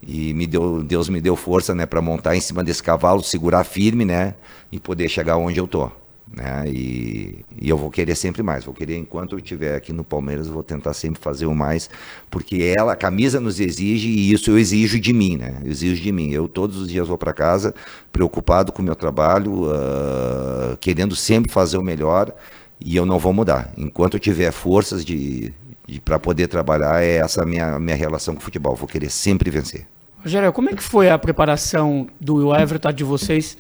[0.02, 3.64] E me deu, Deus me deu força, né, para montar em cima desse cavalo, segurar
[3.64, 4.34] firme, né,
[4.72, 5.90] e poder chegar onde eu tô.
[6.32, 6.64] Né?
[6.68, 8.64] E, e, eu vou querer sempre mais.
[8.64, 11.90] Vou querer, enquanto eu estiver aqui no Palmeiras, eu vou tentar sempre fazer o mais,
[12.30, 15.60] porque ela, a camisa nos exige e isso eu exijo de mim, né?
[15.64, 16.30] Eu exijo de mim.
[16.30, 17.74] Eu todos os dias vou para casa
[18.12, 22.32] preocupado com o meu trabalho, uh, querendo sempre fazer o melhor
[22.80, 23.72] e eu não vou mudar.
[23.76, 25.52] Enquanto eu tiver forças de,
[25.86, 28.76] de para poder trabalhar, é essa minha minha relação com o futebol.
[28.76, 29.86] Vou querer sempre vencer.
[30.22, 33.58] Rogério, como é que foi a preparação do Everton de vocês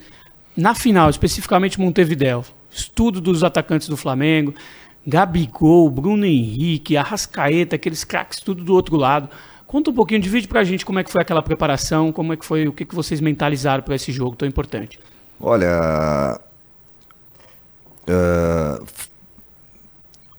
[0.56, 2.44] na final, especificamente Montevideo?
[2.70, 4.54] Estudo dos atacantes do Flamengo,
[5.06, 9.28] Gabigol, Bruno Henrique, Arrascaeta, aqueles craques tudo do outro lado.
[9.66, 12.44] Conta um pouquinho, divide pra gente como é que foi aquela preparação, como é que
[12.44, 14.98] foi, o que, que vocês mentalizaram para esse jogo tão importante.
[15.40, 16.40] Olha,
[18.08, 18.84] uh,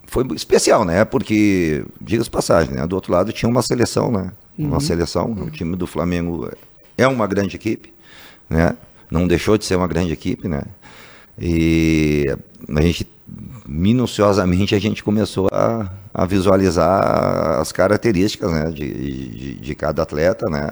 [0.06, 1.06] foi especial, né?
[1.06, 2.86] Porque, diga-se passagem, né?
[2.86, 4.34] Do outro lado tinha uma seleção, né?
[4.60, 4.80] Uma uhum.
[4.82, 5.46] seleção, uhum.
[5.46, 6.52] o time do Flamengo
[6.98, 7.94] é uma grande equipe,
[8.50, 8.76] né?
[9.10, 10.64] Não deixou de ser uma grande equipe, né?
[11.42, 12.28] E
[12.70, 13.08] a gente,
[13.68, 20.48] minuciosamente, a gente começou a, a visualizar as características né, de, de, de cada atleta,
[20.48, 20.70] né?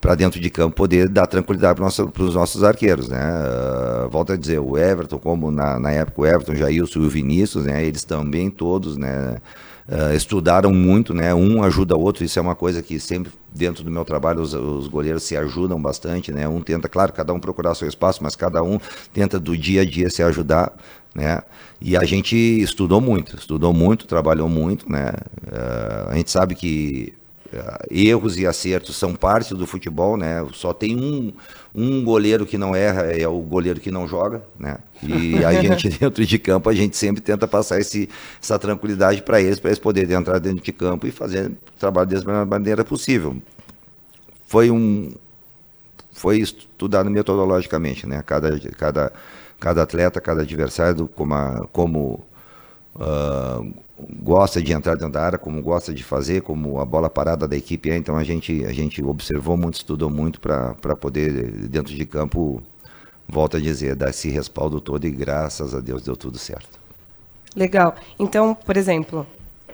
[0.00, 3.18] para dentro de campo poder dar tranquilidade para nosso, os nossos arqueiros, né?
[3.18, 7.06] Uh, volto a dizer, o Everton, como na, na época o Everton, o Jailson e
[7.06, 7.84] o Vinícius, né?
[7.84, 9.38] Eles também todos, né?
[9.88, 11.34] Uh, estudaram muito, né?
[11.34, 14.52] Um ajuda o outro, isso é uma coisa que sempre dentro do meu trabalho os,
[14.52, 16.46] os, goleiros se ajudam bastante, né?
[16.46, 18.78] Um tenta, claro, cada um procurar seu espaço, mas cada um
[19.14, 20.76] tenta do dia a dia se ajudar,
[21.14, 21.40] né?
[21.80, 25.10] E a gente estudou muito, estudou muito, trabalhou muito, né?
[25.46, 27.14] Uh, a gente sabe que
[27.90, 30.46] erros e acertos são parte do futebol, né?
[30.52, 31.32] Só tem um
[31.74, 34.78] um goleiro que não erra é o goleiro que não joga, né?
[35.02, 38.08] E a gente dentro de campo a gente sempre tenta passar esse,
[38.42, 42.08] essa tranquilidade para eles, para eles poderem entrar dentro de campo e fazer o trabalho
[42.08, 43.36] deles da melhor maneira possível.
[44.46, 45.12] Foi um
[46.12, 48.22] foi estudado metodologicamente, né?
[48.26, 49.12] Cada cada
[49.60, 52.26] cada atleta, cada adversário como a, como
[52.98, 53.74] uh,
[54.20, 57.56] gosta de entrar dentro da área, como gosta de fazer, como a bola parada da
[57.56, 57.96] equipe é.
[57.96, 62.62] Então a gente, a gente observou muito, estudou muito para poder, dentro de campo,
[63.26, 66.78] volta a dizer, dar esse respaldo todo e graças a Deus deu tudo certo.
[67.56, 67.94] Legal.
[68.18, 69.26] Então, por exemplo,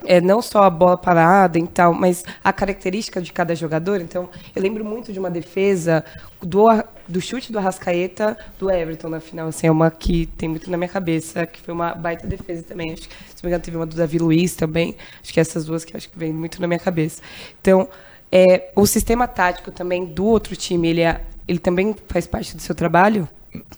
[0.07, 4.01] é, não só a bola parada e tal, mas a característica de cada jogador.
[4.01, 6.05] Então, eu lembro muito de uma defesa
[6.43, 6.67] do,
[7.09, 9.49] do chute do Arrascaeta do Everton na final.
[9.49, 12.93] Assim, é uma que tem muito na minha cabeça, que foi uma baita defesa também.
[12.93, 14.97] Acho que, se não me engano, teve uma do Davi Luiz também.
[15.23, 17.23] Acho que essas duas que acho que vem muito na minha cabeça.
[17.61, 17.89] Então,
[18.31, 22.63] é, o sistema tático também do outro time, ele, é, ele também faz parte do
[22.63, 23.29] seu trabalho?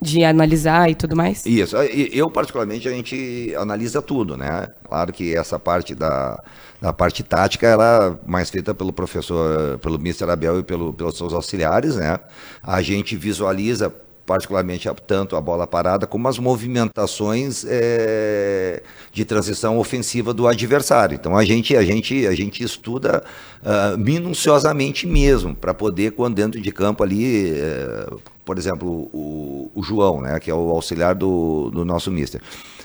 [0.01, 1.45] De analisar e tudo mais?
[1.47, 1.77] Isso.
[1.77, 4.69] Eu, particularmente, a gente analisa tudo, né?
[4.85, 6.43] Claro que essa parte da,
[6.81, 10.31] da parte tática, ela é mais feita pelo professor, pelo Mr.
[10.31, 12.19] Abel e pelo, pelos seus auxiliares, né?
[12.63, 13.93] A gente visualiza
[14.27, 21.15] particularmente tanto a bola parada como as movimentações é, de transição ofensiva do adversário.
[21.15, 23.23] Então a gente a gente a gente estuda
[23.63, 29.83] uh, minuciosamente mesmo para poder quando dentro de campo ali uh, por exemplo, o, o,
[29.83, 32.41] João, né, que é o auxiliar do, do nosso mister,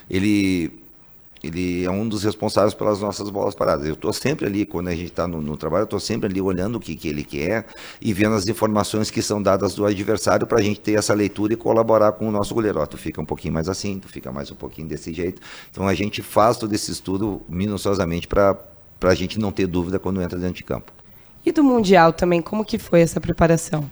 [0.10, 0.72] ele,
[1.44, 3.88] ele é um dos responsáveis pelas nossas bolas paradas.
[3.88, 6.40] Eu estou sempre ali, quando a gente está no, no, trabalho, eu estou sempre ali
[6.40, 7.66] olhando o que, que ele quer
[8.00, 11.54] e vendo as informações que são dadas do adversário para a gente ter essa leitura
[11.54, 12.80] e colaborar com o nosso goleiro.
[12.80, 15.42] Ó, tu fica um pouquinho mais assim, tu fica mais um pouquinho desse jeito.
[15.72, 18.58] Então a gente faz todo esse estudo minuciosamente para
[19.02, 20.92] a gente não ter dúvida quando entra dentro de campo.
[21.44, 23.90] E do Mundial também, como que foi essa preparação?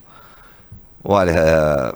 [1.04, 1.96] Olha,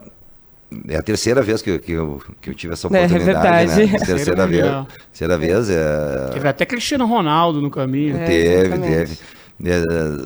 [0.88, 3.20] é, é a terceira vez que, que, eu, que eu tive essa oportunidade.
[3.20, 3.92] É, é verdade.
[3.92, 4.00] Né?
[4.00, 4.86] Terceira vez.
[5.12, 5.70] Terceira vez.
[5.70, 6.30] É...
[6.34, 8.18] Teve até Cristiano Ronaldo no caminho.
[8.18, 9.18] É, teve, teve.
[9.64, 9.82] É,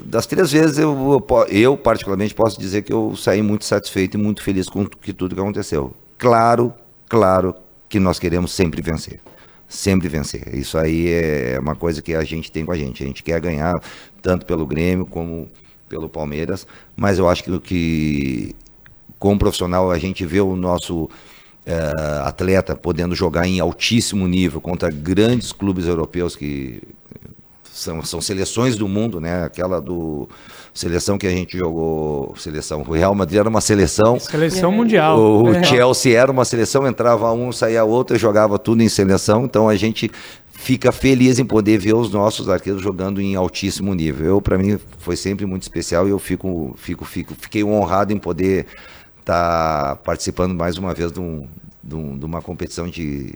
[0.06, 4.42] das três vezes, eu, eu, particularmente posso dizer que eu saí muito satisfeito e muito
[4.42, 5.94] feliz com que tudo que aconteceu.
[6.18, 6.74] Claro,
[7.08, 7.54] claro
[7.88, 9.20] que nós queremos sempre vencer.
[9.68, 10.56] Sempre vencer.
[10.56, 13.04] Isso aí é uma coisa que a gente tem com a gente.
[13.04, 13.74] A gente quer ganhar
[14.22, 15.48] tanto pelo Grêmio como
[15.88, 18.56] pelo Palmeiras, mas eu acho que, que
[19.20, 21.10] como profissional, a gente vê o nosso
[21.66, 21.92] é,
[22.24, 26.82] atleta podendo jogar em altíssimo nível contra grandes clubes europeus que
[27.78, 29.44] são, são seleções do mundo, né?
[29.44, 30.28] Aquela do
[30.74, 34.20] seleção que a gente jogou, seleção, o Real Madrid era uma seleção.
[34.20, 35.20] Seleção mundial.
[35.20, 39.46] O, o Chelsea era uma seleção, entrava um, saía outro, jogava tudo em seleção.
[39.46, 40.10] Então a gente
[40.52, 44.26] fica feliz em poder ver os nossos arqueiros jogando em altíssimo nível.
[44.26, 48.18] Eu para mim foi sempre muito especial e eu fico, fico, fico, fiquei honrado em
[48.18, 48.66] poder
[49.28, 51.46] está participando mais uma vez de, um,
[51.84, 53.34] de, um, de, uma competição de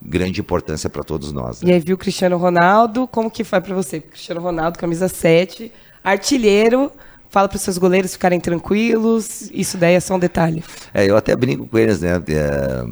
[0.00, 1.62] grande importância para todos nós.
[1.62, 1.70] Né?
[1.70, 4.00] E aí viu o Cristiano Ronaldo, como que foi para você?
[4.00, 6.90] Cristiano Ronaldo, camisa 7, artilheiro,
[7.30, 10.64] fala para os seus goleiros ficarem tranquilos, isso daí é só um detalhe.
[10.92, 12.20] É, eu até brinco com eles, né?
[12.28, 12.84] É,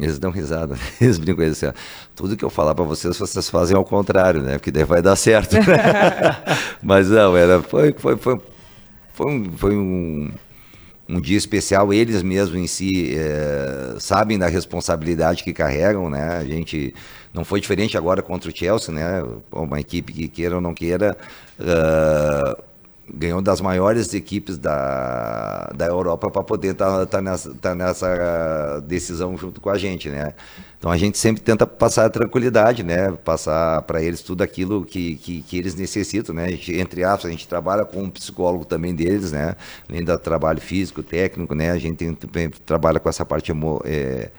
[0.00, 1.66] Eles dão risada, eles brincam assim,
[2.14, 4.58] tudo que eu falar para vocês, vocês fazem ao contrário, né?
[4.58, 5.56] Porque daí vai dar certo.
[6.80, 8.40] Mas não, era, foi, foi, foi,
[9.12, 10.30] foi um, foi um,
[11.08, 11.92] um dia especial.
[11.92, 16.38] Eles mesmos em si é, sabem da responsabilidade que carregam, né?
[16.38, 16.94] A gente
[17.32, 19.22] não foi diferente agora contra o Chelsea, né?
[19.52, 21.16] Uma equipe que queira ou não queira.
[21.58, 22.62] Uh,
[23.12, 28.80] ganhou das maiores equipes da, da Europa para poder estar tá, tá nessa, tá nessa
[28.86, 30.32] decisão junto com a gente, né?
[30.78, 33.10] Então a gente sempre tenta passar a tranquilidade, né?
[33.12, 36.50] Passar para eles tudo aquilo que, que, que, eles necessitam, né?
[36.50, 39.54] Gente, entre aspas, a gente trabalha com um psicólogo também deles, né?
[39.88, 41.70] Além do trabalho físico, técnico, né?
[41.70, 44.30] A gente tem, trabalha com essa parte emo, é,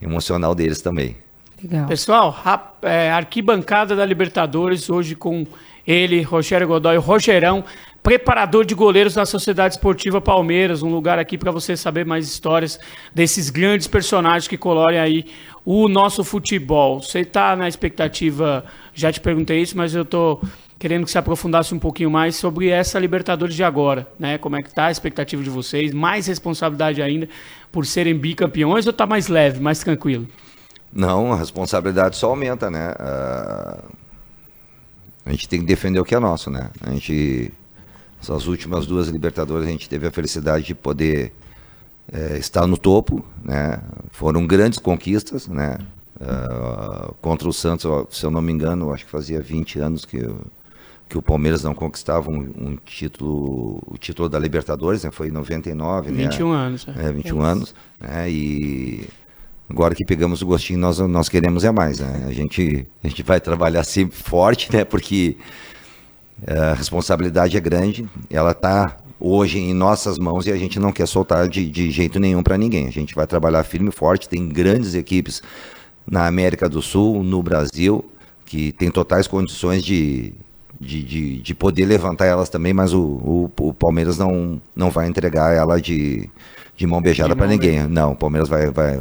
[0.00, 1.16] emocional deles também.
[1.62, 1.86] Legal.
[1.86, 5.46] Pessoal, a, é, arquibancada da Libertadores hoje com
[5.86, 7.64] ele, Rogério Godoy, Rogerão,
[8.02, 12.78] preparador de goleiros da Sociedade Esportiva Palmeiras, um lugar aqui para você saber mais histórias
[13.14, 15.24] desses grandes personagens que colorem aí
[15.64, 17.00] o nosso futebol.
[17.00, 20.42] Você está na expectativa, já te perguntei isso, mas eu estou
[20.78, 24.36] querendo que você aprofundasse um pouquinho mais sobre essa Libertadores de agora, né?
[24.36, 25.92] Como é que está a expectativa de vocês?
[25.92, 27.28] Mais responsabilidade ainda
[27.70, 30.26] por serem bicampeões ou está mais leve, mais tranquilo?
[30.92, 32.94] Não, a responsabilidade só aumenta, né?
[32.98, 34.02] Uh
[35.24, 36.70] a gente tem que defender o que é nosso, né?
[36.80, 37.52] A gente,
[38.22, 41.32] essas últimas duas Libertadores, a gente teve a felicidade de poder
[42.12, 43.80] é, estar no topo, né?
[44.10, 45.78] Foram grandes conquistas, né?
[46.20, 47.84] Uh, contra o Santos,
[48.16, 50.24] se eu não me engano, acho que fazia 20 anos que,
[51.08, 55.10] que o Palmeiras não conquistava um, um título, o título da Libertadores, né?
[55.10, 56.56] Foi em 99, 21 né?
[56.56, 56.86] anos.
[56.96, 58.30] É, é 21 é anos, né?
[58.30, 59.08] E
[59.68, 61.98] Agora que pegamos o gostinho, nós, nós queremos é mais.
[61.98, 62.26] Né?
[62.28, 64.84] A, gente, a gente vai trabalhar sempre forte, né?
[64.84, 65.38] porque
[66.46, 71.06] a responsabilidade é grande, ela está hoje em nossas mãos e a gente não quer
[71.06, 72.88] soltar de, de jeito nenhum para ninguém.
[72.88, 75.42] A gente vai trabalhar firme e forte, tem grandes equipes
[76.04, 78.04] na América do Sul, no Brasil,
[78.44, 80.34] que tem totais condições de,
[80.80, 85.06] de, de, de poder levantar elas também, mas o, o, o, Palmeiras não, não vai
[85.06, 86.28] entregar ela de,
[86.76, 87.86] de mão beijada para ninguém.
[87.86, 89.00] Não, o Palmeiras vai, vai,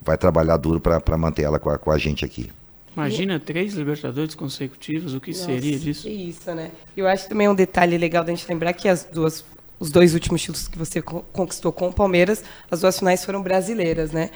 [0.00, 2.50] vai trabalhar duro para manter ela com a, com a gente aqui.
[2.96, 6.08] Imagina três Libertadores consecutivos, o que Nossa, seria disso?
[6.08, 6.70] É isso, né?
[6.96, 9.44] Eu acho também um detalhe legal da gente lembrar que as duas,
[9.78, 14.12] os dois últimos títulos que você conquistou com o Palmeiras, as duas finais foram brasileiras,
[14.12, 14.30] né?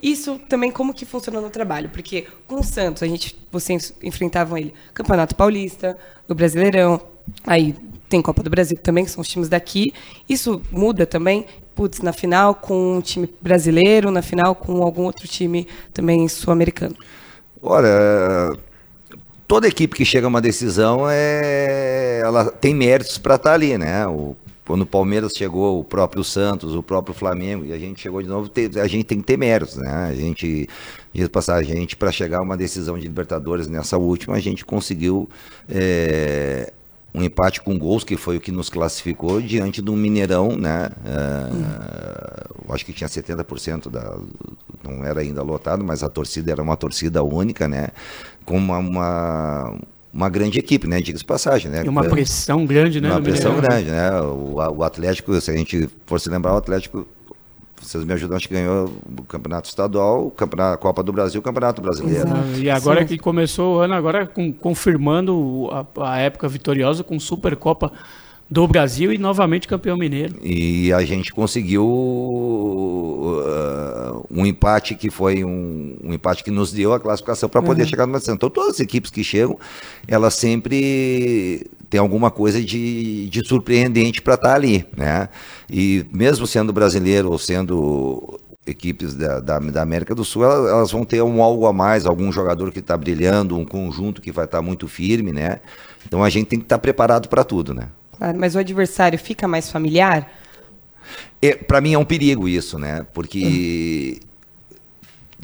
[0.00, 4.58] Isso também como que funciona no trabalho, porque com o Santos a gente, vocês enfrentavam
[4.58, 5.98] ele Campeonato Paulista,
[6.28, 7.00] no Brasileirão,
[7.44, 7.74] aí
[8.08, 9.92] tem Copa do Brasil também, que são os times daqui.
[10.28, 11.46] Isso muda também?
[11.74, 16.94] Putz, na final com um time brasileiro, na final com algum outro time também sul-americano?
[17.66, 18.58] Olha,
[19.48, 23.78] toda equipe que chega a uma decisão é, ela tem méritos para estar tá ali,
[23.78, 24.06] né?
[24.06, 28.20] O, quando o Palmeiras chegou, o próprio Santos, o próprio Flamengo, e a gente chegou
[28.20, 28.50] de novo,
[28.82, 29.90] a gente tem que ter méritos, né?
[30.10, 30.68] A gente,
[31.10, 34.62] de passagem, a gente para chegar a uma decisão de Libertadores nessa última, a gente
[34.62, 35.26] conseguiu
[35.66, 36.70] é,
[37.14, 40.90] um empate com gols, que foi o que nos classificou, diante do Mineirão, né?
[41.06, 44.18] É, acho que tinha 70% da.
[44.82, 47.88] Não era ainda lotado, mas a torcida era uma torcida única, né?
[48.44, 49.78] Com uma, uma
[50.12, 51.00] uma grande equipe, né?
[51.00, 51.82] Diga-se passagem, né?
[51.84, 53.10] E uma pressão grande, né?
[53.10, 54.12] Uma pressão grande, né?
[54.20, 57.06] O, o, Atlético, se a gente for se lembrar, o Atlético
[57.88, 61.40] vocês me ajudam, acho que ganhou o Campeonato Estadual, o campeonato, a Copa do Brasil
[61.40, 62.28] o Campeonato Brasileiro.
[62.28, 62.58] Exato.
[62.58, 63.06] E agora Sim.
[63.06, 67.92] que começou o ano, agora com, confirmando a, a, época vitoriosa com Supercopa
[68.50, 70.36] do Brasil e novamente campeão mineiro.
[70.42, 71.84] E a gente conseguiu
[73.24, 77.82] uh, um empate que foi um, um, empate que nos deu a classificação para poder
[77.82, 77.88] uhum.
[77.88, 78.34] chegar no decisão.
[78.34, 79.58] Então todas as equipes que chegam,
[80.06, 85.28] elas sempre têm alguma coisa de, de surpreendente para estar tá ali, né?
[85.68, 90.90] E mesmo sendo brasileiro ou sendo equipes da, da, da, América do Sul, elas, elas,
[90.90, 94.46] vão ter um algo a mais, algum jogador que está brilhando, um conjunto que vai
[94.46, 95.60] estar tá muito firme, né?
[96.06, 97.88] Então a gente tem que estar tá preparado para tudo, né?
[98.16, 100.32] Claro, mas o adversário fica mais familiar?
[101.42, 103.06] É, para mim é um perigo isso, né?
[103.12, 104.26] Porque hum.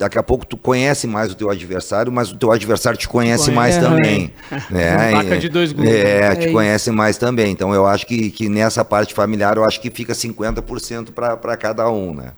[0.01, 3.51] Daqui a pouco tu conhece mais o teu adversário, mas o teu adversário te conhece,
[3.51, 4.31] mais também.
[4.69, 5.11] né?
[5.23, 5.93] Uma de dois grupos.
[5.93, 6.51] É, é, te isso.
[6.51, 7.51] conhece mais também.
[7.51, 11.89] Então eu acho que, que nessa parte familiar, eu acho que fica 50% para cada
[11.89, 12.31] um, né?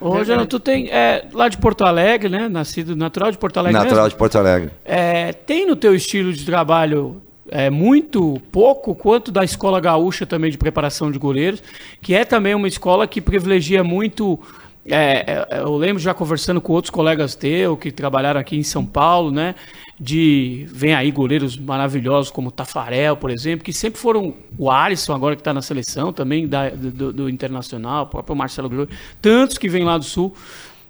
[0.00, 2.48] Ô, Jano, tu tem é, lá de Porto Alegre, né?
[2.48, 3.76] Nascido natural de Porto Alegre.
[3.76, 4.10] Natural mesmo?
[4.10, 4.70] de Porto Alegre.
[4.84, 10.52] É, tem no teu estilo de trabalho é, muito pouco quanto da escola gaúcha também
[10.52, 11.60] de preparação de goleiros,
[12.00, 14.38] que é também uma escola que privilegia muito.
[14.90, 18.84] É, é eu lembro já conversando com outros colegas teus que trabalharam aqui em São
[18.84, 19.54] Paulo, né?
[20.00, 25.34] De vem aí goleiros maravilhosos como Tafarel, por exemplo, que sempre foram o Alisson, agora
[25.34, 28.88] que está na seleção também da, do, do, Internacional, o próprio Marcelo Groi,
[29.20, 30.34] tantos que vêm lá do Sul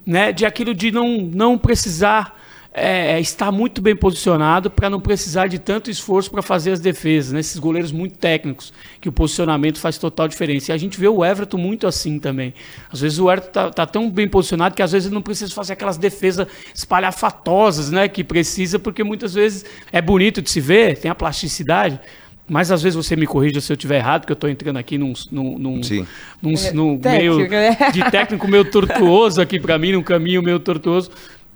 [0.08, 0.32] né?
[0.32, 2.37] De aquilo de não, não precisar
[2.78, 6.80] é, é estar muito bem posicionado para não precisar de tanto esforço para fazer as
[6.80, 7.40] defesas, né?
[7.40, 10.72] esses goleiros muito técnicos, que o posicionamento faz total diferença.
[10.72, 12.54] E a gente vê o Everton muito assim também.
[12.90, 15.52] Às vezes o Everton está tá tão bem posicionado que às vezes ele não precisa
[15.52, 18.08] fazer aquelas defesas espalhafatosas né?
[18.08, 22.00] que precisa, porque muitas vezes é bonito de se ver, tem a plasticidade,
[22.48, 24.96] mas às vezes você me corrija se eu estiver errado, porque eu estou entrando aqui
[24.96, 25.80] num, num, num,
[26.40, 27.76] num, num meio né?
[27.92, 31.10] de técnico meio tortuoso aqui para mim, num caminho meio tortuoso.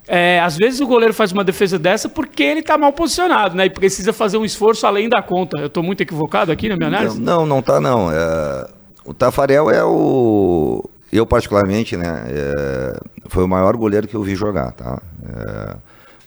[0.06, 3.66] É, às vezes o goleiro faz uma defesa dessa porque ele está mal posicionado, né?
[3.66, 5.58] E precisa fazer um esforço além da conta.
[5.58, 7.20] Eu estou muito equivocado aqui na minha análise?
[7.20, 8.10] Não, não está não.
[8.10, 8.68] É,
[9.04, 10.88] o Tafarel é o.
[11.12, 12.24] Eu, particularmente, né?
[12.26, 15.00] É, foi o maior goleiro que eu vi jogar, tá?
[15.28, 15.76] É,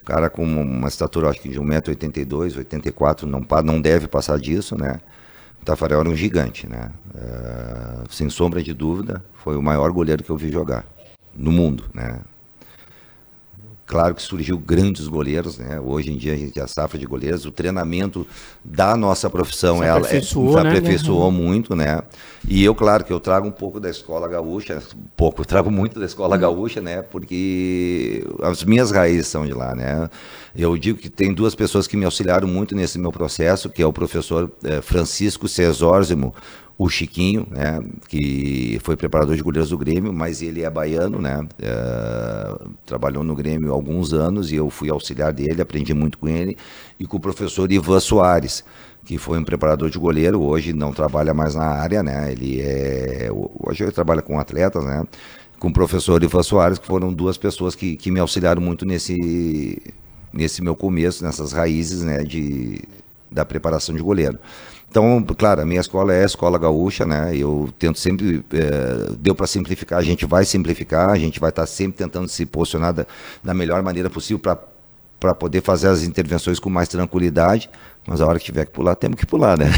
[0.06, 5.00] cara com uma estatura, acho que de 1,82m, 84 não, não deve passar disso, né?
[5.60, 6.92] O Tafarel era um gigante, né?
[7.14, 10.86] É, sem sombra de dúvida, foi o maior goleiro que eu vi jogar
[11.34, 12.20] no mundo, né?
[13.86, 15.80] Claro que surgiu grandes goleiros, né?
[15.80, 18.26] Hoje em dia a gente tem a safra de goleiros, o treinamento
[18.64, 21.38] da nossa profissão se ela aperfeiçoou, é, se aperfeiçoou né?
[21.38, 22.02] muito, né?
[22.48, 24.82] E eu, claro, que eu trago um pouco da escola gaúcha,
[25.16, 27.00] pouco, eu trago muito da escola gaúcha, né?
[27.00, 30.10] Porque as minhas raízes são de lá, né?
[30.56, 33.86] Eu digo que tem duas pessoas que me auxiliaram muito nesse meu processo, que é
[33.86, 36.34] o professor eh, Francisco Cesorzimo,
[36.78, 41.46] o Chiquinho, né, que foi preparador de goleiros do Grêmio, mas ele é baiano, né,
[41.58, 42.54] é,
[42.84, 46.56] trabalhou no Grêmio há alguns anos e eu fui auxiliar dele, aprendi muito com ele,
[47.00, 48.62] e com o professor Ivan Soares,
[49.06, 53.30] que foi um preparador de goleiro, hoje não trabalha mais na área, né, ele é,
[53.32, 55.02] hoje ele trabalha com atletas, né,
[55.58, 59.82] com o professor Ivan Soares, que foram duas pessoas que, que me auxiliaram muito nesse,
[60.30, 62.82] nesse meu começo, nessas raízes, né, de,
[63.30, 64.38] da preparação de goleiro.
[64.88, 67.36] Então, claro, a minha escola é a escola gaúcha, né?
[67.36, 71.62] Eu tento sempre, é, deu para simplificar, a gente vai simplificar, a gente vai estar
[71.62, 73.06] tá sempre tentando se posicionar da,
[73.42, 77.68] da melhor maneira possível para poder fazer as intervenções com mais tranquilidade.
[78.06, 79.66] Mas a hora que tiver que pular, temos que pular, né?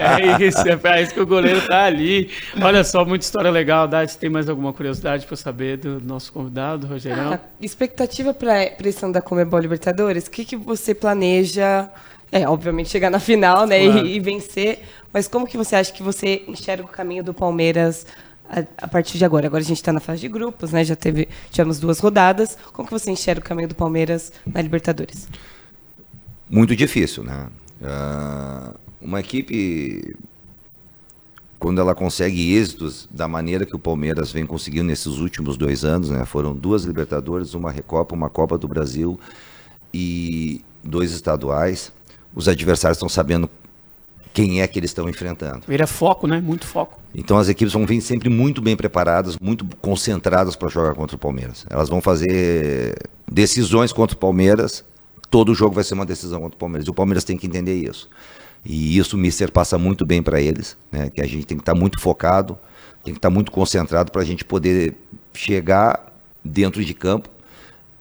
[0.00, 2.30] é isso, é para isso que o goleiro está ali.
[2.62, 3.86] Olha só, muita história legal.
[3.86, 7.34] Dade, tem mais alguma curiosidade para saber do nosso convidado, Rogerão?
[7.34, 10.26] Ah, expectativa para a pressão da Comebol Libertadores?
[10.26, 11.90] O que, que você planeja?
[12.32, 14.06] É, obviamente chegar na final, né, claro.
[14.06, 14.80] e, e, vencer.
[15.12, 18.06] Mas como que você acha que você enxerga o caminho do Palmeiras
[18.48, 19.46] a, a partir de agora?
[19.46, 20.82] Agora a gente está na fase de grupos, né?
[20.82, 22.56] Já teve, tivemos duas rodadas.
[22.72, 25.28] Como que você enxerga o caminho do Palmeiras na Libertadores?
[26.48, 27.48] Muito difícil, né?
[27.82, 30.16] Uh, uma equipe
[31.58, 36.08] quando ela consegue êxitos da maneira que o Palmeiras vem conseguindo nesses últimos dois anos,
[36.08, 36.24] né?
[36.24, 39.20] Foram duas Libertadores, uma Recopa, uma Copa do Brasil
[39.92, 41.92] e dois estaduais
[42.34, 43.48] os adversários estão sabendo
[44.32, 45.62] quem é que eles estão enfrentando.
[45.68, 46.40] Vira foco, né?
[46.40, 47.00] Muito foco.
[47.14, 51.18] Então as equipes vão vir sempre muito bem preparadas, muito concentradas para jogar contra o
[51.18, 51.66] Palmeiras.
[51.68, 52.94] Elas vão fazer
[53.30, 54.84] decisões contra o Palmeiras.
[55.30, 56.86] Todo jogo vai ser uma decisão contra o Palmeiras.
[56.86, 58.08] E o Palmeiras tem que entender isso.
[58.64, 61.10] E isso o Mister passa muito bem para eles, né?
[61.10, 62.56] Que a gente tem que estar tá muito focado,
[63.04, 64.94] tem que estar tá muito concentrado para a gente poder
[65.34, 66.12] chegar
[66.44, 67.28] dentro de campo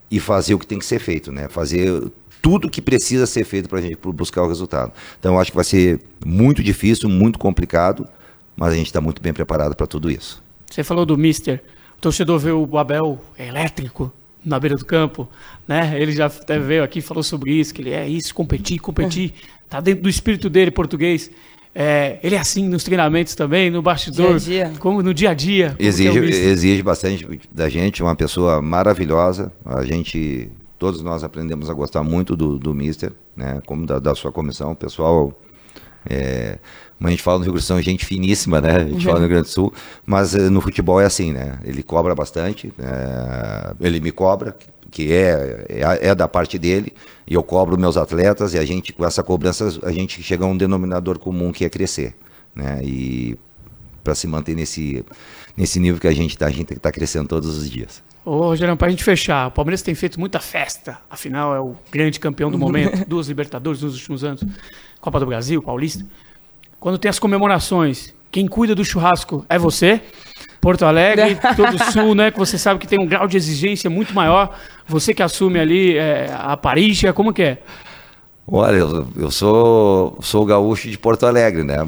[0.10, 1.50] e fazer o que tem que ser feito, né?
[1.50, 2.12] Fazer
[2.42, 4.92] tudo que precisa ser feito para a gente buscar o resultado.
[5.20, 8.08] Então, eu acho que vai ser muito difícil, muito complicado,
[8.56, 10.42] mas a gente está muito bem preparado para tudo isso.
[10.70, 11.62] Você falou do Mister.
[11.98, 14.12] O torcedor vê o Abel elétrico
[14.44, 15.30] na beira do campo,
[15.68, 15.94] né?
[16.02, 19.34] Ele já até veio aqui e falou sobre isso, que ele é isso, competir, competir.
[19.64, 21.30] Está dentro do espírito dele, português.
[21.74, 24.78] É, ele é assim nos treinamentos também, no bastidor, dia -dia.
[24.80, 25.76] como no dia a dia.
[25.80, 29.52] Exige, é exige bastante da gente, uma pessoa maravilhosa.
[29.64, 33.62] A gente Todos nós aprendemos a gostar muito do, do Mister, né?
[33.68, 34.72] Como da, da sua comissão.
[34.72, 35.32] O pessoal,
[36.10, 36.58] é,
[37.00, 38.78] a gente fala no Rio Grande do Sul, gente finíssima, né?
[38.78, 39.02] A gente uhum.
[39.02, 39.72] fala no Rio Grande do Sul.
[40.04, 41.60] Mas é, no futebol é assim, né?
[41.64, 44.58] Ele cobra bastante, é, ele me cobra,
[44.90, 46.92] que é, é, é, da parte dele,
[47.28, 50.48] e eu cobro meus atletas, e a gente, com essa cobrança, a gente chega a
[50.48, 52.16] um denominador comum que é crescer,
[52.56, 52.82] né?
[52.84, 53.38] E
[54.04, 55.06] para se manter nesse,
[55.56, 58.02] nesse nível que a gente está, a gente tem que tá crescendo todos os dias.
[58.24, 61.76] Ô, Rogerão, para a gente fechar, o Palmeiras tem feito muita festa, afinal é o
[61.92, 64.44] grande campeão do momento, duas Libertadores nos últimos anos,
[65.00, 66.06] Copa do Brasil, Paulista.
[66.80, 70.02] Quando tem as comemorações, quem cuida do churrasco é você?
[70.60, 72.30] Porto Alegre, todo o sul, né?
[72.30, 74.56] Que você sabe que tem um grau de exigência muito maior.
[74.88, 77.58] Você que assume ali é, a Paris, como que é?
[78.48, 81.88] Olha, eu, eu sou, sou gaúcho de Porto Alegre, né?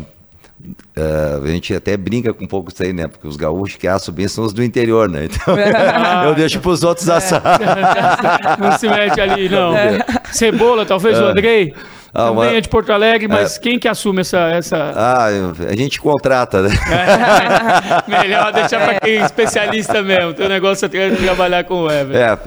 [0.98, 3.08] Uh, a gente até brinca com um pouco isso aí, né?
[3.08, 5.26] Porque os gaúchos que assam bem são os do interior, né?
[5.26, 5.56] Então
[6.26, 7.42] eu deixo para os outros assar.
[8.60, 9.76] não se mete ali, não.
[9.76, 10.00] É.
[10.32, 11.32] Cebola, talvez o é.
[11.32, 11.74] Andrei.
[12.14, 12.58] Ah, Também uma...
[12.58, 13.60] é de Porto Alegre, mas é...
[13.60, 14.94] quem que assume essa, essa...
[14.96, 16.70] Ah, a gente contrata, né?
[16.70, 20.34] É, melhor deixar para quem é especialista mesmo.
[20.36, 22.16] Teu negócio é trabalhar com o Ever.
[22.16, 22.38] É,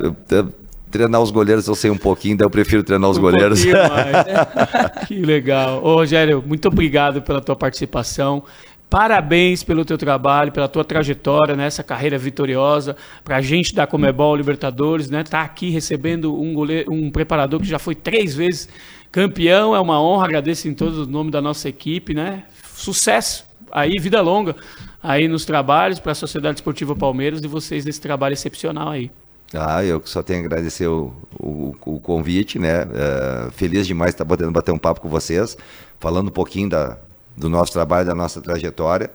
[0.96, 3.62] treinar os goleiros eu sei um pouquinho, daí eu prefiro treinar os um goleiros.
[5.06, 5.82] que legal.
[5.84, 8.42] Ô, Rogério, muito obrigado pela tua participação.
[8.88, 11.86] Parabéns pelo teu trabalho, pela tua trajetória nessa né?
[11.88, 12.96] carreira vitoriosa.
[13.24, 15.24] Para a gente da Comebol Libertadores, né?
[15.24, 18.68] Tá aqui recebendo um, goleiro, um preparador que já foi três vezes
[19.10, 19.74] campeão.
[19.74, 20.26] É uma honra.
[20.26, 22.44] Agradeço em todos os nomes da nossa equipe, né?
[22.74, 24.54] Sucesso aí, vida longa
[25.02, 29.10] aí nos trabalhos para a Sociedade Esportiva Palmeiras e vocês nesse trabalho excepcional aí.
[29.54, 32.82] Ah, eu só tenho a agradecer o, o, o convite, né?
[32.84, 35.56] Uh, feliz demais estar podendo bater um papo com vocês,
[36.00, 36.98] falando um pouquinho da,
[37.36, 39.10] do nosso trabalho, da nossa trajetória,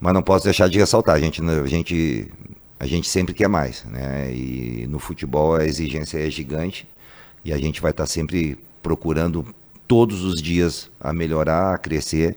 [0.00, 2.32] mas não posso deixar de ressaltar, a gente, a gente,
[2.78, 4.32] a gente sempre quer mais, né?
[4.32, 6.88] E no futebol a exigência é gigante
[7.44, 9.44] e a gente vai estar sempre procurando
[9.88, 12.36] todos os dias a melhorar, a crescer,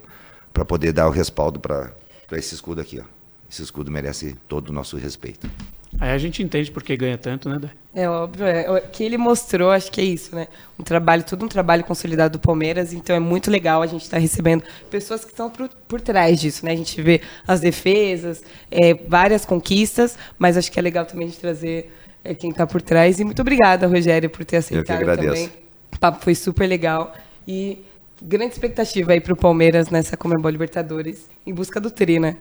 [0.52, 1.92] para poder dar o respaldo para
[2.32, 3.04] esse escudo aqui, ó.
[3.50, 5.50] Esse escudo merece todo o nosso respeito.
[6.00, 7.72] Aí a gente entende por que ganha tanto, né, Dai?
[7.94, 8.70] É óbvio, é.
[8.72, 10.48] O que ele mostrou, acho que é isso, né?
[10.78, 14.18] Um trabalho, todo um trabalho consolidado do Palmeiras, então é muito legal a gente estar
[14.18, 16.72] tá recebendo pessoas que estão por, por trás disso, né?
[16.72, 21.30] A gente vê as defesas, é, várias conquistas, mas acho que é legal também a
[21.30, 21.92] gente trazer
[22.24, 23.20] é, quem está por trás.
[23.20, 25.52] E muito obrigada, Rogério, por ter aceitado também.
[25.92, 27.14] O papo foi super legal.
[27.48, 27.84] E
[28.22, 32.38] grande expectativa aí para o Palmeiras nessa Comebol Libertadores, em busca do tri, né?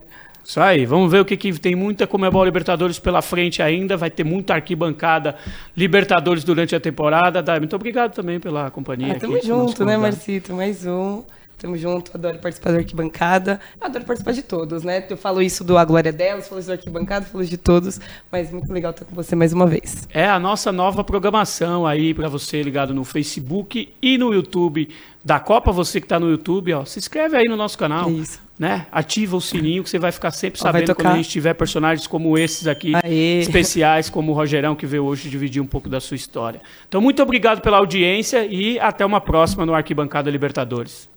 [0.49, 4.09] Isso aí, vamos ver o que, que tem muita Comebol Libertadores pela frente ainda, vai
[4.09, 5.35] ter muita arquibancada
[5.77, 7.43] Libertadores durante a temporada.
[7.59, 9.13] Muito obrigado também pela companhia.
[9.13, 10.51] Ah, tamo aqui, junto, né, Marcito?
[10.55, 11.21] Mais um.
[11.59, 13.59] Tamo junto, adoro participar da arquibancada.
[13.79, 15.05] Adoro participar de todos, né?
[15.07, 17.99] Eu falo isso do A Glória Delas, falo isso do arquibancada, falo de todos,
[18.31, 20.07] mas muito legal estar com você mais uma vez.
[20.11, 24.89] É a nossa nova programação aí para você ligado no Facebook e no YouTube
[25.23, 25.71] da Copa.
[25.71, 28.09] Você que está no YouTube, ó, se inscreve aí no nosso canal.
[28.09, 28.48] Isso.
[28.59, 28.85] Né?
[28.91, 32.37] Ativa o sininho que você vai ficar sempre sabendo quando a gente tiver personagens como
[32.37, 33.39] esses aqui, Aê.
[33.39, 36.59] especiais, como o Rogerão, que veio hoje dividir um pouco da sua história.
[36.85, 41.09] Então, muito obrigado pela audiência e até uma próxima no Arquibancada Libertadores.